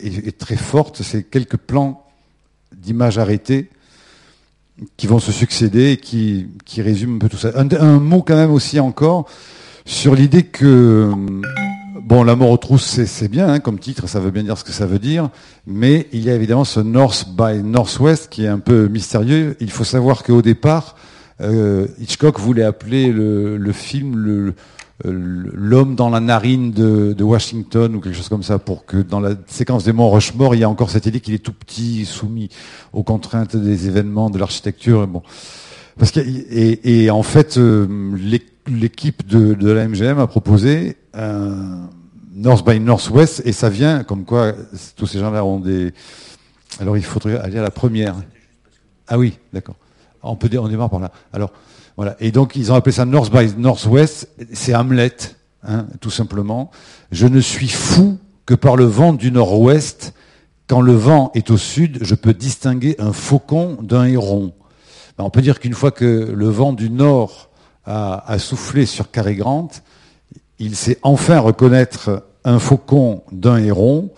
est, 0.00 0.26
est 0.26 0.38
très 0.38 0.56
forte, 0.56 1.02
c'est 1.02 1.22
quelques 1.22 1.58
plans 1.58 2.06
d'images 2.74 3.18
arrêtées 3.18 3.68
qui 4.96 5.06
vont 5.06 5.18
se 5.18 5.32
succéder 5.32 5.92
et 5.92 5.96
qui, 5.96 6.48
qui 6.64 6.82
résument 6.82 7.16
un 7.16 7.18
peu 7.18 7.28
tout 7.28 7.36
ça. 7.36 7.50
Un, 7.54 7.98
mot 8.00 8.22
quand 8.22 8.36
même 8.36 8.50
aussi 8.50 8.80
encore 8.80 9.26
sur 9.84 10.14
l'idée 10.14 10.42
que 10.42 11.10
bon, 12.02 12.24
la 12.24 12.36
mort 12.36 12.50
aux 12.50 12.56
trousses, 12.56 13.04
c'est, 13.04 13.28
bien 13.28 13.48
hein, 13.48 13.60
comme 13.60 13.78
titre, 13.78 14.08
ça 14.08 14.20
veut 14.20 14.30
bien 14.30 14.42
dire 14.42 14.58
ce 14.58 14.64
que 14.64 14.72
ça 14.72 14.86
veut 14.86 14.98
dire, 14.98 15.30
mais 15.66 16.08
il 16.12 16.24
y 16.24 16.30
a 16.30 16.34
évidemment 16.34 16.64
ce 16.64 16.80
North 16.80 17.28
by 17.36 17.62
Northwest 17.62 18.28
qui 18.30 18.44
est 18.44 18.48
un 18.48 18.58
peu 18.58 18.88
mystérieux. 18.88 19.56
Il 19.60 19.70
faut 19.70 19.84
savoir 19.84 20.22
qu'au 20.22 20.42
départ, 20.42 20.96
euh, 21.40 21.86
Hitchcock 22.00 22.38
voulait 22.38 22.62
appeler 22.62 23.12
le, 23.12 23.56
le 23.56 23.72
film 23.72 24.16
le, 24.16 24.54
l'homme 25.02 25.96
dans 25.96 26.08
la 26.08 26.20
narine 26.20 26.70
de, 26.70 27.22
Washington 27.22 27.96
ou 27.96 28.00
quelque 28.00 28.16
chose 28.16 28.28
comme 28.28 28.42
ça 28.44 28.58
pour 28.58 28.86
que 28.86 28.98
dans 28.98 29.20
la 29.20 29.34
séquence 29.46 29.84
des 29.84 29.92
monts 29.92 30.10
Rushmore 30.10 30.54
il 30.54 30.60
y 30.60 30.64
a 30.64 30.68
encore 30.68 30.90
cette 30.90 31.06
idée 31.06 31.20
qu'il 31.20 31.34
est 31.34 31.38
tout 31.38 31.52
petit 31.52 32.04
soumis 32.04 32.48
aux 32.92 33.02
contraintes 33.02 33.56
des 33.56 33.88
événements 33.88 34.30
de 34.30 34.38
l'architecture 34.38 35.06
bon. 35.06 35.22
Parce 35.98 36.10
que 36.10 36.20
et, 36.20 37.10
en 37.10 37.22
fait 37.22 37.56
euh, 37.56 38.16
l'é- 38.16 38.46
l'équipe 38.68 39.26
de, 39.26 39.70
la 39.72 39.88
MGM 39.88 40.18
a 40.18 40.26
proposé 40.26 40.96
un 41.12 41.88
North 42.32 42.64
by 42.64 42.78
Northwest 42.78 43.42
et 43.44 43.52
ça 43.52 43.70
vient 43.70 44.04
comme 44.04 44.24
quoi 44.24 44.52
tous 44.96 45.06
ces 45.06 45.18
gens-là 45.18 45.44
ont 45.44 45.58
des 45.58 45.92
alors 46.80 46.96
il 46.96 47.04
faudrait 47.04 47.38
aller 47.38 47.58
à 47.58 47.62
la 47.62 47.70
première. 47.70 48.16
Ah 49.08 49.18
oui 49.18 49.38
d'accord. 49.52 49.76
On 50.22 50.36
peut 50.36 50.48
on 50.58 50.68
démarre 50.68 50.90
par 50.90 51.00
là. 51.00 51.10
Alors 51.32 51.52
voilà. 51.96 52.16
Et 52.20 52.32
donc, 52.32 52.56
ils 52.56 52.72
ont 52.72 52.74
appelé 52.74 52.92
ça 52.92 53.04
North 53.04 53.32
by 53.32 53.54
Northwest. 53.56 54.28
C'est 54.52 54.74
Hamlet, 54.74 55.16
hein, 55.62 55.86
tout 56.00 56.10
simplement. 56.10 56.70
Je 57.12 57.26
ne 57.26 57.40
suis 57.40 57.68
fou 57.68 58.18
que 58.46 58.54
par 58.54 58.76
le 58.76 58.84
vent 58.84 59.12
du 59.12 59.30
nord-ouest. 59.30 60.14
Quand 60.66 60.80
le 60.80 60.94
vent 60.94 61.30
est 61.34 61.50
au 61.50 61.58
sud, 61.58 61.98
je 62.00 62.14
peux 62.14 62.32
distinguer 62.32 62.96
un 62.98 63.12
faucon 63.12 63.76
d'un 63.82 64.06
héron. 64.06 64.54
Ben, 65.18 65.24
on 65.24 65.30
peut 65.30 65.42
dire 65.42 65.60
qu'une 65.60 65.74
fois 65.74 65.90
que 65.90 66.32
le 66.34 66.48
vent 66.48 66.72
du 66.72 66.90
nord 66.90 67.50
a, 67.84 68.38
soufflé 68.38 68.86
sur 68.86 69.10
Cary 69.10 69.36
Grant, 69.36 69.68
il 70.58 70.74
sait 70.74 70.98
enfin 71.02 71.38
reconnaître 71.38 72.26
un 72.44 72.58
faucon 72.58 73.22
d'un 73.30 73.58
héron, 73.58 74.10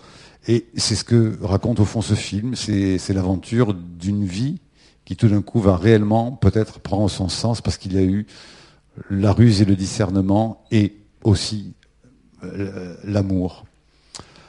et 0.47 0.65
c'est 0.77 0.95
ce 0.95 1.03
que 1.03 1.37
raconte 1.41 1.81
au 1.81 1.85
fond 1.85 2.01
ce 2.01 2.13
film, 2.13 2.55
c'est 2.55 3.09
l'aventure 3.09 3.73
d'une 3.73 4.25
vie 4.25 4.59
qui 5.07 5.15
tout 5.15 5.29
d'un 5.29 5.41
coup 5.41 5.61
va 5.61 5.77
réellement 5.77 6.33
peut-être 6.33 6.79
prendre 6.79 7.09
son 7.09 7.29
sens 7.29 7.61
parce 7.61 7.77
qu'il 7.77 7.93
y 7.93 7.97
a 7.97 8.01
eu 8.01 8.27
la 9.09 9.31
ruse 9.31 9.61
et 9.61 9.65
le 9.65 9.77
discernement 9.77 10.65
et 10.69 10.97
aussi 11.23 11.73
euh, 12.43 12.93
l'amour. 13.05 13.63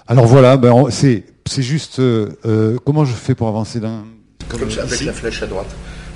Alors 0.09 0.27
voilà, 0.27 0.57
ben 0.57 0.90
c'est 0.90 1.27
c'est 1.47 1.62
juste 1.62 2.01
euh, 2.01 2.31
euh, 2.44 2.77
comment 2.85 3.05
je 3.05 3.12
fais 3.12 3.37
pour 3.37 3.47
avancer 3.47 3.79
d'un 3.79 4.05
Comme 4.49 4.68
ça, 4.68 4.83
avec 4.83 5.01
la 5.03 5.12
flèche 5.12 5.42
à 5.42 5.47
droite. 5.47 5.71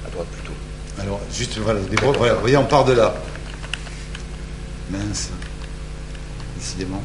À 0.08 0.10
droite 0.10 0.26
plutôt. 0.26 0.54
Alors 1.00 1.20
juste 1.32 1.56
voilà, 1.58 1.78
des 1.78 1.94
bras, 1.94 2.10
voilà, 2.10 2.34
vous 2.34 2.40
voyez, 2.40 2.56
on 2.56 2.64
part 2.64 2.84
de 2.84 2.94
là. 2.94 3.14
Mince, 4.90 5.30
décidément. 6.58 7.00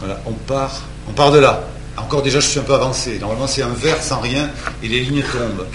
Voilà, 0.00 0.20
on 0.26 0.32
part, 0.32 0.88
on 1.08 1.12
part 1.12 1.30
de 1.30 1.38
là. 1.38 1.62
Encore 1.96 2.22
déjà, 2.22 2.40
je 2.40 2.46
suis 2.48 2.58
un 2.58 2.64
peu 2.64 2.74
avancé. 2.74 3.20
Normalement, 3.20 3.46
c'est 3.46 3.62
un 3.62 3.72
vert 3.72 4.02
sans 4.02 4.18
rien 4.18 4.50
et 4.82 4.88
les 4.88 4.98
lignes 5.00 5.22
tombent. 5.22 5.66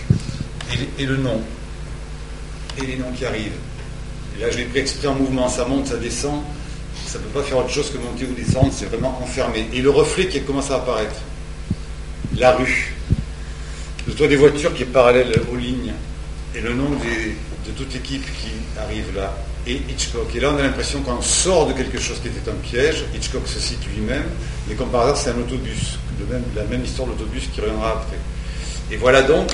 Et, 1.00 1.06
le 1.06 1.18
nom. 1.18 1.42
Et 2.82 2.86
les 2.86 2.96
noms 2.98 3.12
qui 3.18 3.26
arrivent. 3.26 3.58
Et 4.38 4.42
là, 4.42 4.50
je 4.52 4.58
l'ai 4.58 4.66
pris 4.66 4.80
exprès 4.80 5.08
en 5.08 5.16
mouvement. 5.16 5.48
Ça 5.48 5.66
monte, 5.66 5.88
ça 5.88 5.98
descend. 5.98 6.42
Ça 7.08 7.20
ne 7.20 7.24
peut 7.24 7.40
pas 7.40 7.46
faire 7.46 7.58
autre 7.58 7.70
chose 7.70 7.92
que 7.92 7.98
monter 7.98 8.26
ou 8.26 8.34
descendre. 8.34 8.72
C'est 8.74 8.86
vraiment 8.88 9.20
enfermé. 9.22 9.68
Et 9.74 9.82
le 9.82 9.90
reflet 9.90 10.28
qui 10.28 10.42
commence 10.42 10.72
à 10.72 10.78
apparaître. 10.78 11.16
La 12.38 12.52
rue. 12.54 12.94
Le 14.08 14.14
toit 14.14 14.28
des 14.28 14.36
voitures 14.36 14.74
qui 14.74 14.84
est 14.84 14.88
parallèle 14.88 15.32
aux 15.52 15.56
lignes. 15.56 15.94
Et 16.54 16.62
le 16.62 16.74
nom 16.74 16.90
de 16.90 17.72
toute 17.72 17.94
l'équipe 17.94 18.24
qui 18.24 18.50
arrive 18.80 19.16
là. 19.16 19.36
Et 19.68 19.82
Hitchcock. 19.90 20.28
Et 20.36 20.40
là, 20.40 20.52
on 20.54 20.58
a 20.58 20.62
l'impression 20.64 21.02
qu'on 21.02 21.22
sort 21.22 21.68
de 21.68 21.74
quelque 21.74 22.00
chose 22.00 22.20
qui 22.22 22.28
était 22.28 22.50
un 22.50 22.56
piège. 22.56 23.06
Hitchcock 23.16 23.48
se 23.48 23.60
cite 23.60 23.80
lui-même. 23.96 24.26
Mais 24.68 24.76
comme 24.76 24.90
par 24.90 25.02
hasard, 25.02 25.18
c'est 25.18 25.30
un 25.32 25.38
autobus. 25.40 25.98
Le 26.20 26.26
même- 26.34 26.44
la 26.56 26.64
même 26.66 26.84
histoire 26.84 27.08
d'autobus 27.08 27.44
qui 27.54 27.62
reviendra 27.62 27.92
après. 27.94 28.18
Et 28.92 28.98
voilà 28.98 29.22
donc, 29.24 29.52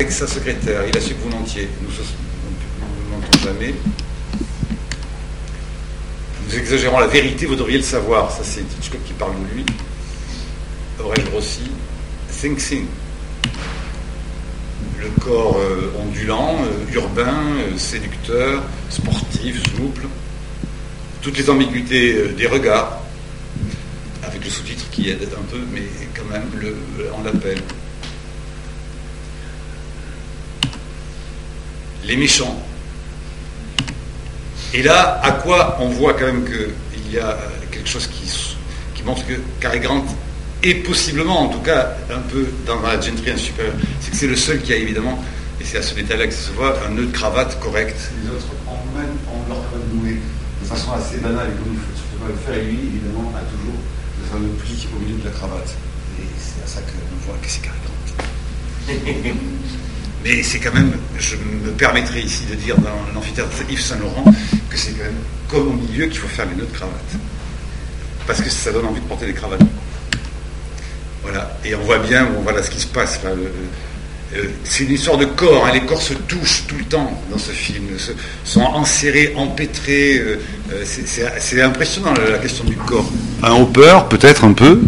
avec 0.00 0.12
sa 0.12 0.28
secrétaire, 0.28 0.82
il 0.86 0.96
a 0.96 1.00
su 1.00 1.14
que 1.14 1.22
vous 1.24 1.30
mentiez. 1.30 1.68
Nous, 1.82 1.88
ne 1.88 3.16
mentons 3.16 3.38
jamais. 3.44 3.74
Nous 6.46 6.56
exagérons 6.56 7.00
la 7.00 7.08
vérité, 7.08 7.46
vous 7.46 7.56
devriez 7.56 7.78
le 7.78 7.84
savoir. 7.84 8.30
Ça, 8.30 8.42
c'est 8.44 8.60
Hitchcock 8.60 9.02
qui 9.04 9.12
parle 9.14 9.32
de 9.32 9.54
lui. 9.54 9.66
Aurais-je 11.00 11.26
grossi 11.30 11.70
Think 12.40 12.60
Sing. 12.60 12.86
Le 15.00 15.08
corps 15.20 15.58
euh, 15.58 15.92
ondulant, 15.98 16.56
euh, 16.62 16.94
urbain, 16.94 17.34
euh, 17.58 17.76
séducteur, 17.76 18.62
sportif, 18.90 19.60
souple. 19.76 20.06
Toutes 21.22 21.38
les 21.38 21.50
ambiguïtés 21.50 22.28
des 22.28 22.46
regards, 22.46 23.00
avec 24.22 24.44
le 24.44 24.50
sous-titre 24.50 24.88
qui 24.90 25.10
aide 25.10 25.28
un 25.36 25.42
peu, 25.50 25.60
mais 25.72 25.82
quand 26.14 26.32
même, 26.32 26.48
le, 26.60 26.76
on 27.18 27.24
l'appelle. 27.24 27.58
Les 32.08 32.16
méchants. 32.16 32.58
Et 34.72 34.82
là, 34.82 35.20
à 35.22 35.32
quoi 35.32 35.76
on 35.80 35.88
voit 35.88 36.14
quand 36.14 36.26
même 36.26 36.44
qu'il 36.44 37.12
y 37.12 37.18
a 37.18 37.36
quelque 37.70 37.88
chose 37.88 38.06
qui, 38.06 38.30
qui 38.94 39.02
montre 39.02 39.26
que 39.26 39.34
Cary 39.60 39.80
Grant 39.80 40.04
est 40.62 40.74
possiblement, 40.76 41.42
en 41.42 41.48
tout 41.48 41.60
cas, 41.60 41.96
un 42.10 42.20
peu 42.20 42.46
dans 42.66 42.80
la 42.80 43.00
gentry 43.00 43.38
supérieure. 43.38 43.74
C'est 44.00 44.10
que 44.10 44.16
c'est 44.16 44.26
le 44.26 44.36
seul 44.36 44.60
qui 44.62 44.72
a 44.72 44.76
évidemment, 44.76 45.22
et 45.60 45.64
c'est 45.64 45.78
à 45.78 45.82
ce 45.82 45.94
détail-là 45.94 46.26
que 46.26 46.32
ça 46.32 46.48
se 46.48 46.52
voit, 46.52 46.78
un 46.86 46.90
nœud 46.90 47.06
de 47.06 47.12
cravate 47.12 47.60
correct. 47.60 47.96
Les 48.22 48.30
autres 48.30 48.46
ont 48.66 48.98
même 48.98 49.16
ont 49.28 49.46
leur 49.48 49.60
cravate 49.68 49.92
nouée 49.92 50.16
de 50.62 50.66
façon 50.66 50.92
assez 50.92 51.18
banale, 51.18 51.48
et 51.48 51.62
comme 51.62 51.74
il 51.74 51.78
faut 51.78 51.94
surtout 51.94 52.24
pas 52.24 52.28
le 52.28 52.54
faire, 52.54 52.62
et 52.62 52.66
lui, 52.66 52.78
évidemment, 52.88 53.32
a 53.36 53.40
toujours 53.52 53.78
le 54.20 54.26
fameux 54.30 54.52
pli 54.64 54.88
au 54.94 54.98
milieu 54.98 55.18
de 55.18 55.24
la 55.24 55.30
cravate. 55.30 55.76
Et 56.18 56.24
c'est 56.38 56.64
à 56.64 56.66
ça 56.66 56.80
qu'on 56.80 57.26
voit 57.26 57.38
que 57.40 57.48
c'est 57.48 57.60
Cary 57.60 57.76
Grant. 57.84 57.94
Mais 60.28 60.42
c'est 60.42 60.58
quand 60.58 60.74
même, 60.74 60.92
je 61.18 61.36
me 61.36 61.70
permettrai 61.70 62.20
ici 62.20 62.42
de 62.50 62.54
dire 62.54 62.76
dans 62.76 62.90
l'amphithéâtre 63.14 63.50
Yves 63.70 63.80
Saint-Laurent 63.80 64.24
que 64.68 64.76
c'est 64.76 64.92
quand 64.92 65.04
même 65.04 65.14
comme 65.48 65.68
au 65.68 65.72
milieu 65.72 66.06
qu'il 66.06 66.18
faut 66.18 66.28
faire 66.28 66.44
les 66.44 66.54
nœuds 66.54 66.68
de 66.70 66.76
cravate. 66.76 66.94
Parce 68.26 68.42
que 68.42 68.50
ça 68.50 68.70
donne 68.70 68.84
envie 68.84 69.00
de 69.00 69.06
porter 69.06 69.24
des 69.24 69.32
cravates. 69.32 69.62
Voilà. 71.22 71.58
Et 71.64 71.74
on 71.74 71.80
voit 71.80 71.98
bien, 71.98 72.28
voilà 72.42 72.62
ce 72.62 72.68
qui 72.70 72.80
se 72.80 72.86
passe. 72.86 73.18
euh, 73.24 74.44
c'est 74.64 74.84
une 74.84 74.92
histoire 74.92 75.16
de 75.16 75.24
corps. 75.24 75.64
hein. 75.66 75.70
Les 75.72 75.80
corps 75.86 76.02
se 76.02 76.12
touchent 76.12 76.64
tout 76.68 76.76
le 76.76 76.84
temps 76.84 77.22
dans 77.30 77.38
ce 77.38 77.50
film, 77.52 77.84
sont 78.44 78.60
enserrés, 78.60 79.32
empêtrés. 79.34 80.18
euh, 80.18 80.38
euh, 80.72 80.84
c'est 81.38 81.62
impressionnant 81.62 82.12
la, 82.12 82.32
la 82.32 82.38
question 82.38 82.64
du 82.64 82.76
corps. 82.76 83.10
Un 83.42 83.52
hopper, 83.52 84.00
peut-être 84.10 84.44
un 84.44 84.52
peu, 84.52 84.82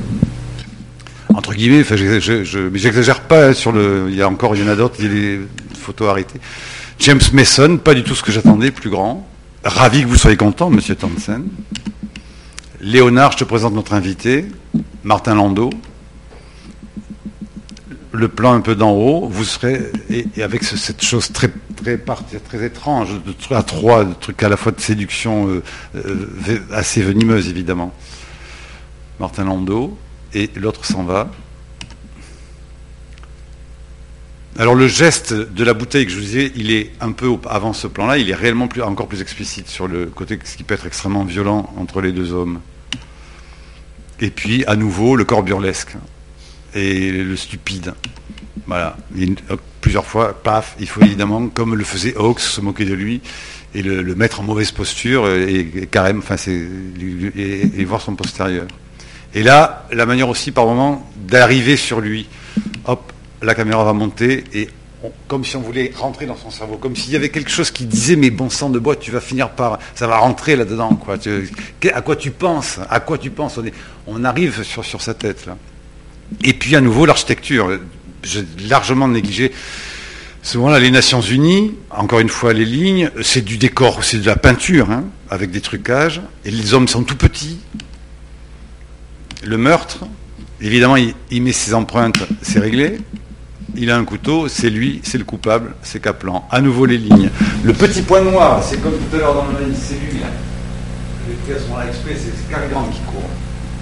entre 1.35 1.55
guillemets, 1.55 1.81
enfin, 1.81 1.97
j'exagère 1.97 3.21
pas 3.23 3.55
sur 3.55 3.73
le. 3.73 4.07
Il 4.09 4.15
y 4.17 4.23
a 4.23 4.29
encore, 4.29 4.57
il 4.57 4.63
y 4.63 4.65
en 4.65 4.69
a 4.71 4.77
d'autres, 4.77 4.97
il 4.99 5.05
y 5.05 5.09
a 5.09 5.13
des 5.13 5.41
photos 5.79 6.09
arrêtées. 6.09 6.41
James 6.99 7.21
Mason, 7.33 7.79
pas 7.79 7.95
du 7.95 8.03
tout 8.03 8.15
ce 8.15 8.23
que 8.23 8.33
j'attendais, 8.33 8.71
plus 8.71 8.91
grand. 8.91 9.27
Ravi 9.65 10.03
que 10.03 10.09
vous 10.09 10.17
soyez 10.17 10.37
content, 10.37 10.71
Monsieur 10.71 10.95
Townsend. 10.97 11.45
Léonard, 12.81 13.33
je 13.33 13.39
te 13.39 13.45
présente 13.45 13.75
notre 13.75 13.93
invité, 13.95 14.47
Martin 15.05 15.35
Landau. 15.35 15.71
Le 18.13 18.27
plan 18.29 18.55
un 18.55 18.61
peu 18.61 18.75
d'en 18.75 18.91
haut, 18.91 19.29
vous 19.29 19.45
serez 19.45 19.93
et, 20.11 20.43
avec 20.43 20.65
ce- 20.65 20.77
cette 20.77 21.05
chose 21.05 21.31
très 21.33 21.49
très 21.77 22.65
étrange, 22.65 23.09
de, 23.25 23.55
à 23.55 23.63
trois, 23.63 24.05
de 24.05 24.15
trucs 24.15 24.43
à 24.43 24.49
la 24.49 24.57
fois 24.57 24.73
de 24.73 24.81
séduction 24.81 25.47
euh, 25.49 25.63
euh, 25.95 26.59
assez 26.73 27.03
venimeuse 27.03 27.49
évidemment. 27.49 27.95
Martin 29.21 29.45
Landau 29.45 29.97
et 30.35 30.51
l'autre 30.57 30.85
s'en 30.85 31.05
va. 31.05 31.31
Alors 34.59 34.75
le 34.75 34.89
geste 34.89 35.33
de 35.33 35.65
la 35.65 35.75
bouteille 35.75 36.05
que 36.05 36.11
je 36.13 36.17
vous 36.17 36.23
disais, 36.23 36.53
il 36.57 36.71
est 36.71 36.91
un 37.01 37.13
peu 37.13 37.31
avant 37.49 37.73
ce 37.73 37.87
plan-là, 37.87 38.19
il 38.19 38.29
est 38.29 38.35
réellement 38.35 38.69
plus, 38.69 38.83
encore 38.83 39.07
plus 39.07 39.23
explicite 39.23 39.69
sur 39.69 39.89
le 39.89 40.07
côté 40.07 40.39
ce 40.45 40.57
qui 40.57 40.65
peut 40.65 40.75
être 40.75 40.87
extrêmement 40.87 41.25
violent 41.25 41.73
entre 41.77 42.01
les 42.01 42.13
deux 42.13 42.33
hommes. 42.33 42.61
Et 44.21 44.31
puis 44.31 44.65
à 44.67 44.77
nouveau 44.77 45.17
le 45.17 45.25
corps 45.25 45.43
burlesque 45.43 45.97
et 46.75 47.11
le 47.11 47.37
stupide. 47.37 47.95
Voilà. 48.67 48.97
Il- 49.17 49.37
plusieurs 49.81 50.05
fois, 50.05 50.35
paf, 50.35 50.77
il 50.79 50.87
faut 50.87 51.01
évidemment, 51.01 51.49
comme 51.49 51.75
le 51.75 51.85
faisait 51.85 52.15
Hawks, 52.17 52.41
se 52.41 52.61
moquer 52.61 52.85
de 52.85 52.93
lui 52.93 53.23
et 53.75 53.83
le, 53.83 54.15
mettre 54.15 54.41
en 54.41 54.43
mauvaise 54.43 54.73
posture 54.73 55.27
et, 55.29 55.89
carrément, 55.91 56.19
enfin 56.19 56.37
et 56.51 57.85
voir 57.85 58.03
son 58.03 58.15
postérieur. 58.15 58.67
Et 59.35 59.43
là, 59.43 59.87
la 59.93 60.07
manière 60.07 60.29
aussi 60.29 60.51
par 60.51 60.67
moment 60.67 61.09
d'arriver 61.17 61.77
sur 61.77 62.01
lui. 62.01 62.29
Hop, 62.87 63.13
la 63.43 63.55
caméra 63.55 63.85
va 63.85 63.93
monter 63.93 64.45
et 64.53 64.69
comme 65.29 65.45
si 65.47 65.57
on 65.57 65.61
voulait 65.61 65.93
rentrer 65.97 66.27
dans 66.27 66.37
son 66.37 66.51
cerveau, 66.51 66.77
comme 66.77 66.95
s'il 66.95 67.13
y 67.13 67.17
avait 67.17 67.31
quelque 67.31 67.51
chose 67.51 67.71
qui 67.71 67.87
disait 67.87 68.17
mais 68.17 68.29
bon 68.29 68.51
sang 68.51 68.69
de 68.69 68.79
bois, 68.79 68.97
tu 68.97 69.11
vas 69.11 69.21
finir 69.21 69.51
par, 69.51 69.79
ça 69.95 70.07
va 70.07 70.19
rentrer 70.19 70.57
là-dedans 70.57 70.91
à 71.95 72.01
quoi 72.03 72.17
tu 72.17 72.31
penses? 72.33 72.79
À 72.91 73.01
quoi 73.01 73.17
tu 73.17 73.31
penses? 73.31 73.59
On 74.07 74.25
arrive 74.25 74.63
sur, 74.63 74.85
sur 74.85 75.01
sa 75.01 75.15
tête 75.15 75.47
là. 75.47 75.57
Et 76.45 76.53
puis 76.53 76.77
à 76.77 76.81
nouveau 76.81 77.07
l'architecture, 77.07 77.79
j'ai 78.23 78.45
largement 78.69 79.09
négligé. 79.09 79.53
Souvent 80.43 80.69
là, 80.69 80.79
les 80.79 80.91
Nations 80.91 81.21
Unies, 81.21 81.75
encore 81.91 82.21
une 82.21 82.29
fois 82.29 82.53
les 82.53 82.65
lignes, 82.65 83.11
c'est 83.23 83.45
du 83.45 83.59
décor, 83.59 84.05
c'est 84.05 84.19
de 84.19 84.27
la 84.27 84.37
peinture, 84.37 84.91
hein, 84.91 85.05
avec 85.31 85.51
des 85.51 85.61
trucages, 85.61 86.21
et 86.45 86.51
les 86.51 86.73
hommes 86.75 86.89
sont 86.89 87.05
tout 87.05 87.17
petits. 87.17 87.59
Le 89.43 89.57
meurtre, 89.57 90.01
évidemment, 90.61 90.97
il, 90.97 91.43
met 91.43 91.53
ses 91.53 91.73
empreintes, 91.73 92.19
c'est 92.43 92.59
réglé. 92.59 92.99
Il 93.75 93.91
a 93.91 93.97
un 93.97 94.05
couteau, 94.05 94.49
c'est 94.49 94.69
lui, 94.69 95.01
c'est 95.03 95.17
le 95.17 95.25
coupable, 95.25 95.75
c'est 95.83 96.01
Kaplan. 96.01 96.47
À 96.51 96.61
nouveau 96.61 96.85
les 96.85 96.99
lignes. 96.99 97.31
Le 97.65 97.73
petit 97.73 98.03
point 98.03 98.21
noir, 98.21 98.63
c'est 98.63 98.83
comme 98.83 98.93
tout 98.93 99.17
à 99.17 99.19
l'heure 99.19 99.35
dans 99.35 99.47
le 99.47 99.53
mail, 99.53 99.75
c'est 99.75 99.95
lui 99.95 100.21
là. 100.21 100.27
J'ai 101.27 101.35
pris 101.37 101.53
à 101.53 101.59
ce 101.63 101.69
moment-là 101.69 101.87
exprès, 101.89 102.17
c'est 102.19 102.51
Cary 102.51 102.69
Grant 102.71 102.89
qui 102.93 103.01
court. 103.01 103.31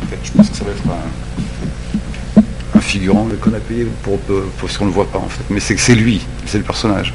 En 0.02 0.06
fait, 0.06 0.18
je 0.22 0.30
pense 0.30 0.50
que 0.50 0.56
ça 0.56 0.64
va 0.64 0.70
être 0.70 0.82
un, 0.86 2.78
un 2.78 2.80
figurant 2.80 3.26
qu'on 3.40 3.54
a 3.54 3.60
payé 3.60 3.86
pour, 4.02 4.18
ce 4.68 4.78
qu'on 4.78 4.84
ne 4.84 4.90
le 4.90 4.94
voit 4.94 5.10
pas 5.10 5.18
en 5.18 5.28
fait. 5.28 5.42
Mais 5.50 5.60
c'est 5.60 5.74
que 5.74 5.80
c'est 5.80 5.94
lui, 5.94 6.20
c'est 6.46 6.58
le 6.58 6.64
personnage. 6.64 7.12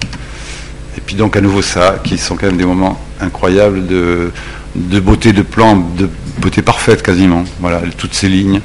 Et 0.97 1.01
puis 1.01 1.15
donc 1.15 1.35
à 1.35 1.41
nouveau 1.41 1.61
ça, 1.61 1.99
qui 2.03 2.17
sont 2.17 2.35
quand 2.35 2.47
même 2.47 2.57
des 2.57 2.65
moments 2.65 2.99
incroyables 3.19 3.87
de, 3.87 4.31
beauté 4.75 5.33
de 5.33 5.41
plan, 5.41 5.75
de 5.75 6.09
beauté 6.37 6.61
parfaite 6.61 7.01
quasiment. 7.01 7.43
Voilà, 7.59 7.81
toutes 7.97 8.13
ces 8.13 8.29
lignes. 8.29 8.61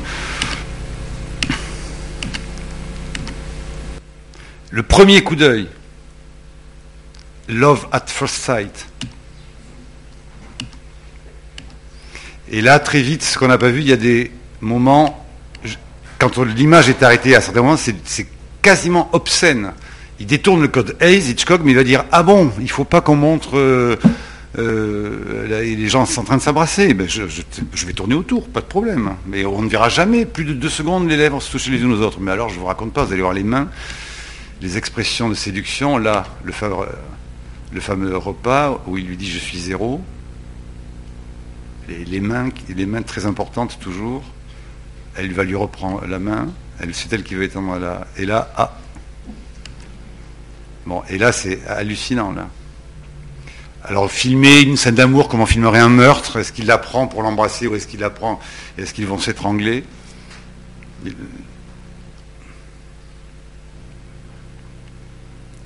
Le 4.70 4.82
premier 4.82 5.22
coup 5.22 5.36
d'œil, 5.36 5.68
Love 7.48 7.86
at 7.92 8.04
First 8.06 8.34
Sight. 8.34 8.86
Et 12.50 12.60
là, 12.60 12.78
très 12.78 13.02
vite, 13.02 13.22
ce 13.22 13.38
qu'on 13.38 13.48
n'a 13.48 13.58
pas 13.58 13.68
vu, 13.70 13.80
il 13.80 13.88
y 13.88 13.92
a 13.92 13.96
des 13.96 14.30
moments, 14.60 15.26
quand 16.18 16.38
l'image 16.38 16.88
est 16.88 17.02
arrêtée 17.02 17.34
à 17.34 17.40
certains 17.40 17.62
moments, 17.62 17.76
c'est 17.76 18.26
quasiment 18.62 19.08
obscène. 19.12 19.72
Il 20.20 20.26
détourne 20.26 20.60
le 20.60 20.68
code 20.68 20.96
Hayes, 21.00 21.30
Hitchcock, 21.30 21.60
mais 21.64 21.72
il 21.72 21.76
va 21.76 21.84
dire 21.84 22.04
Ah 22.10 22.22
bon, 22.22 22.50
il 22.58 22.64
ne 22.64 22.68
faut 22.68 22.84
pas 22.84 23.00
qu'on 23.00 23.16
montre 23.16 23.56
euh, 23.56 23.96
euh, 24.58 25.62
les 25.62 25.88
gens 25.88 26.06
sont 26.06 26.22
en 26.22 26.24
train 26.24 26.36
de 26.36 26.42
s'embrasser. 26.42 26.94
Ben, 26.94 27.08
je, 27.08 27.22
vais 27.22 27.92
tourner 27.92 28.14
autour, 28.14 28.48
pas 28.48 28.60
de 28.60 28.66
problème. 28.66 29.14
Mais 29.26 29.44
on 29.44 29.62
ne 29.62 29.68
verra 29.68 29.88
jamais 29.88 30.24
plus 30.26 30.44
de 30.44 30.52
deux 30.52 30.68
secondes 30.68 31.08
les 31.08 31.16
lèvres 31.16 31.40
se 31.40 31.50
toucher 31.50 31.70
les 31.70 31.82
unes 31.82 31.92
aux 31.92 32.00
autres. 32.00 32.20
Mais 32.20 32.30
alors, 32.30 32.48
je 32.48 32.58
vous 32.58 32.66
raconte 32.66 32.92
pas, 32.92 33.04
vous 33.04 33.12
allez 33.12 33.22
voir 33.22 33.34
les 33.34 33.44
mains, 33.44 33.68
les 34.60 34.76
expressions 34.76 35.28
de 35.28 35.34
séduction. 35.34 35.98
Là, 35.98 36.24
le 36.44 36.52
fameux, 37.80 38.16
repas 38.16 38.82
où 38.86 38.96
il 38.98 39.06
lui 39.06 39.16
dit 39.16 39.30
je 39.30 39.38
suis 39.38 39.58
zéro. 39.58 40.00
Les, 41.88 42.20
mains, 42.20 42.50
les 42.68 42.86
mains 42.86 43.02
très 43.02 43.24
importantes 43.26 43.78
toujours. 43.80 44.22
Elle 45.16 45.32
va 45.32 45.44
lui 45.44 45.54
reprendre 45.54 46.04
la 46.06 46.18
main. 46.18 46.48
C'est 46.92 47.12
elle 47.12 47.22
qui 47.22 47.34
veut 47.34 47.44
étendre 47.44 47.78
la. 47.78 48.06
Et 48.16 48.26
là, 48.26 48.52
ah. 48.56 48.76
Et 51.08 51.18
là, 51.18 51.32
c'est 51.32 51.60
hallucinant. 51.66 52.34
Alors, 53.84 54.10
filmer 54.10 54.60
une 54.60 54.76
scène 54.76 54.96
d'amour 54.96 55.28
comme 55.28 55.40
on 55.40 55.46
filmerait 55.46 55.78
un 55.78 55.88
meurtre, 55.88 56.38
est-ce 56.38 56.52
qu'il 56.52 56.66
la 56.66 56.78
prend 56.78 57.06
pour 57.06 57.22
l'embrasser 57.22 57.66
ou 57.66 57.74
est-ce 57.74 57.86
qu'il 57.86 58.00
la 58.00 58.10
prend 58.10 58.40
Est-ce 58.76 58.92
qu'ils 58.92 59.06
vont 59.06 59.18
s'étrangler? 59.18 59.84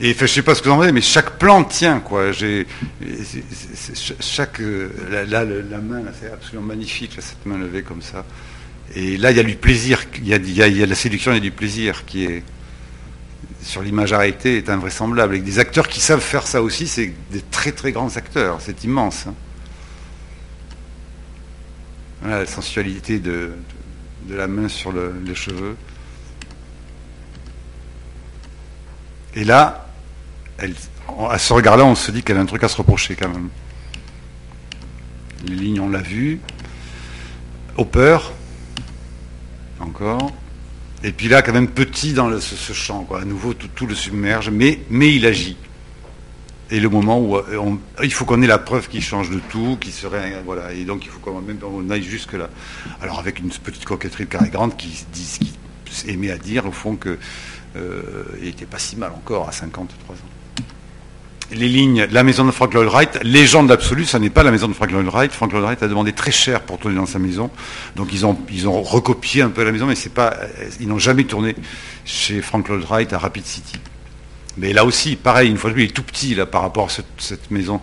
Et 0.01 0.15
je 0.19 0.27
sais 0.27 0.43
pas 0.43 0.55
ce 0.57 0.63
que 0.63 0.69
vous 0.69 0.75
en 0.75 0.81
savez, 0.81 0.93
mais 0.93 1.01
chaque 1.01 1.39
plan 1.39 1.63
tient, 1.63 2.01
quoi. 2.01 2.33
Chaque, 4.21 4.61
euh, 4.61 4.91
là, 5.29 5.45
la 5.45 5.79
main, 5.79 6.03
c'est 6.21 6.33
absolument 6.33 6.67
magnifique, 6.67 7.13
cette 7.21 7.47
main 7.47 7.57
levée 7.57 7.83
comme 7.83 8.03
ça. 8.03 8.25
Et 8.97 9.17
là, 9.17 9.31
il 9.31 9.37
y 9.37 9.41
a 9.41 9.45
du 9.45 9.55
plaisir, 9.55 10.05
il 10.17 10.27
y 10.27 10.63
a, 10.83 10.87
la 10.87 10.95
séduction, 10.95 11.31
il 11.33 11.37
y 11.37 11.39
a 11.39 11.41
du 11.41 11.53
plaisir 11.53 12.05
qui 12.05 12.25
est 12.25 12.43
sur 13.62 13.83
l'image 13.83 14.12
arrêtée 14.12 14.57
est 14.59 14.68
invraisemblable. 14.68 15.33
Avec 15.33 15.44
des 15.44 15.59
acteurs 15.59 15.88
qui 15.88 16.01
savent 16.01 16.20
faire 16.20 16.46
ça 16.46 16.62
aussi, 16.62 16.87
c'est 16.87 17.12
des 17.31 17.40
très 17.42 17.72
très 17.72 17.92
grands 17.92 18.16
acteurs, 18.16 18.59
c'est 18.61 18.85
immense. 18.85 19.27
hein. 19.27 19.35
Voilà, 22.20 22.40
la 22.40 22.46
sensualité 22.46 23.18
de, 23.18 23.53
la 24.29 24.46
main 24.46 24.68
sur 24.68 24.92
le- 24.92 25.14
les 25.25 25.35
cheveux. 25.35 25.77
Et 29.35 29.44
là, 29.44 29.88
à 31.31 31.38
ce 31.38 31.53
regard-là, 31.53 31.85
on 31.85 31.94
se 31.94 32.11
dit 32.12 32.22
qu'elle 32.22 32.37
a 32.37 32.40
un 32.40 32.46
truc 32.46 32.62
à 32.62 32.68
se 32.68 32.77
reprocher 32.77 33.16
quand 33.16 33.29
même. 33.29 33.48
Les 35.46 35.55
lignes, 35.57 35.81
on 35.81 35.88
l'a 35.88 36.01
vu. 36.03 36.38
Hopper, 37.77 38.18
encore. 39.81 40.33
Et 41.05 41.12
puis 41.12 41.29
là, 41.29 41.43
quand 41.43 41.53
même 41.53 41.69
petit 41.69 42.12
dans 42.12 42.31
ce, 42.41 42.73
champ. 42.73 43.07
À 43.15 43.25
nouveau, 43.25 43.55
tout, 43.55 43.87
le 43.87 43.95
submerge, 43.95 44.51
mais, 44.51 44.79
il 44.91 45.27
agit. 45.27 45.57
Et 46.71 46.81
le 46.81 46.88
moment 46.88 47.19
où 47.21 47.37
euh, 47.37 47.57
on- 47.57 47.79
il 48.03 48.12
faut 48.12 48.25
qu'on 48.25 48.41
ait 48.41 48.47
la 48.47 48.59
preuve 48.59 48.88
qu'il 48.88 49.03
change 49.03 49.29
de 49.29 49.41
tout, 49.51 49.77
qu'il 49.79 49.93
serait, 49.93 50.41
voilà, 50.47 50.73
et 50.73 50.85
donc 50.85 51.05
il 51.05 51.11
faut 51.11 51.19
quand 51.19 51.38
même 51.43 51.59
qu'on 51.59 51.91
aille 51.91 52.03
jusque 52.03 52.33
là. 52.33 52.49
Alors 53.03 53.19
avec 53.19 53.41
une 53.41 53.51
petite 53.51 53.85
coquetterie 53.85 54.25
de 54.25 54.31
Cary 54.31 54.49
Grant 54.49 54.71
qui 54.71 55.05
qui 55.12 55.53
aimait 56.09 56.31
à 56.31 56.38
dire 56.38 56.65
au 56.65 56.73
fond 56.73 56.97
que 56.97 57.19
euh, 57.77 58.25
il 58.41 58.49
était 58.49 58.65
pas 58.65 58.79
si 58.79 58.97
mal 58.97 59.12
encore 59.12 59.49
à 59.49 59.53
53 59.53 60.15
ans. 60.15 60.19
Les 61.55 61.69
lignes, 61.69 62.07
la 62.11 62.23
maison 62.23 62.45
de 62.45 62.51
Frank 62.51 62.73
Lloyd 62.73 62.88
Wright, 62.88 63.19
légende 63.23 63.71
absolue, 63.71 64.07
ça 64.07 64.19
n'est 64.19 64.31
pas 64.31 64.43
la 64.43 64.51
maison 64.51 64.69
de 64.69 64.73
Frank 64.73 64.91
Lloyd 64.91 65.07
Wright. 65.07 65.33
Frank 65.33 65.53
Lloyd 65.53 65.65
Wright 65.65 65.83
a 65.83 65.88
demandé 65.88 66.12
très 66.12 66.31
cher 66.31 66.62
pour 66.62 66.79
tourner 66.79 66.97
dans 66.97 67.07
sa 67.07 67.19
maison, 67.19 67.51
donc 67.95 68.09
ils 68.12 68.25
ont 68.25 68.38
ils 68.51 68.69
ont 68.69 68.81
recopié 68.83 69.43
un 69.43 69.51
peu 69.51 69.62
la 69.62 69.73
maison, 69.73 69.87
mais 69.87 69.95
c'est 69.95 70.15
pas, 70.15 70.37
ils 70.81 70.88
n'ont 70.88 70.99
jamais 70.99 71.25
tourné 71.25 71.55
chez 72.05 72.41
Frank 72.41 72.69
Lloyd 72.69 72.85
Wright 72.85 73.12
à 73.12 73.19
Rapid 73.19 73.45
City. 73.45 73.75
Mais 74.57 74.73
là 74.73 74.85
aussi, 74.85 75.17
pareil, 75.17 75.51
une 75.51 75.57
fois 75.57 75.71
de 75.71 75.75
plus, 75.75 75.85
il 75.85 75.91
est 75.91 75.93
tout 75.93 76.03
petit 76.03 76.35
là 76.35 76.47
par 76.47 76.62
rapport 76.62 76.87
à 76.87 77.03
cette, 77.19 77.51
maison. 77.51 77.81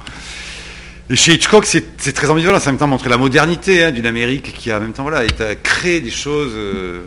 Et 1.10 1.16
chez 1.16 1.34
Hitchcock, 1.34 1.66
c'est 1.66 2.14
très 2.14 2.30
ambivalent. 2.30 2.60
Ça 2.60 2.70
en 2.70 2.74
même 2.74 2.80
temps 2.80 2.88
montrer 2.88 3.10
la 3.10 3.18
modernité 3.18 3.84
hein, 3.84 3.92
d'une 3.92 4.06
Amérique 4.06 4.54
qui 4.54 4.72
a 4.72 4.78
en 4.78 4.82
même 4.82 4.94
temps 4.94 5.04
voilà, 5.04 5.26
créer 5.64 6.02
des 6.02 6.12
choses 6.12 6.52
euh, 6.54 7.02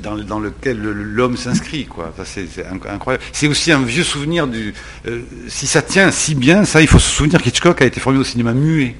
dans, 0.00 0.16
dans 0.16 0.40
lesquelles 0.40 0.78
le- 0.80 0.92
l'homme 0.92 1.36
s'inscrit. 1.36 1.86
quoi. 1.86 2.12
C'est 2.24 2.46
c'est 2.48 2.62
inc- 2.64 2.88
incroyable. 2.88 3.24
C'est 3.32 3.46
aussi 3.48 3.70
un 3.72 3.82
vieux 3.82 4.04
souvenir 4.04 4.46
du. 4.48 4.74
euh, 5.06 5.22
si 5.48 5.66
ça 5.66 5.82
tient 5.82 6.10
si 6.10 6.34
bien, 6.34 6.64
ça, 6.64 6.80
il 6.80 6.88
faut 6.88 6.98
se 6.98 7.08
souvenir 7.10 7.40
qu'Hitchcock 7.42 7.80
a 7.82 7.84
été 7.86 8.00
formé 8.00 8.18
au 8.18 8.24
cinéma 8.24 8.52
muet. 8.52 8.96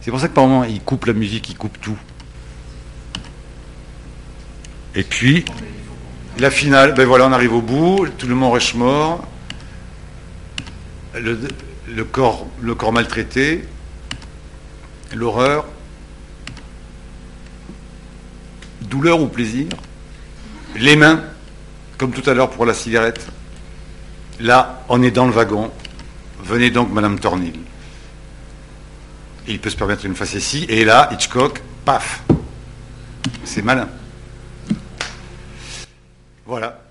C'est 0.00 0.10
pour 0.10 0.20
ça 0.20 0.28
que 0.28 0.34
par 0.34 0.46
moment, 0.46 0.64
il 0.64 0.80
coupe 0.80 1.06
la 1.06 1.12
musique, 1.12 1.48
il 1.50 1.56
coupe 1.56 1.80
tout. 1.80 1.96
Et 4.94 5.02
puis, 5.02 5.44
la 6.38 6.50
finale, 6.50 6.94
ben 6.94 7.06
voilà, 7.06 7.26
on 7.26 7.32
arrive 7.32 7.52
au 7.54 7.60
bout, 7.60 8.06
tout 8.16 8.26
le 8.26 8.34
monde 8.34 8.52
Rushmore, 8.54 9.26
le, 11.14 11.38
le 11.94 12.04
corps, 12.04 12.46
le 12.62 12.74
corps 12.74 12.92
maltraité, 12.92 13.64
l'horreur, 15.14 15.66
douleur 18.82 19.20
ou 19.20 19.26
plaisir, 19.26 19.66
les 20.78 20.96
mains, 20.96 21.22
comme 21.98 22.12
tout 22.12 22.28
à 22.28 22.34
l'heure 22.34 22.50
pour 22.50 22.66
la 22.66 22.74
cigarette. 22.74 23.26
Là, 24.40 24.82
on 24.88 25.02
est 25.02 25.10
dans 25.10 25.26
le 25.26 25.32
wagon. 25.32 25.70
Venez 26.42 26.70
donc, 26.70 26.92
Madame 26.92 27.18
Tornil. 27.18 27.58
Il 29.48 29.60
peut 29.60 29.70
se 29.70 29.76
permettre 29.76 30.04
une 30.04 30.14
facétie. 30.14 30.66
Et 30.68 30.84
là, 30.84 31.08
Hitchcock, 31.12 31.62
paf. 31.84 32.22
C'est 33.44 33.62
malin. 33.62 33.88
Voilà. 36.44 36.85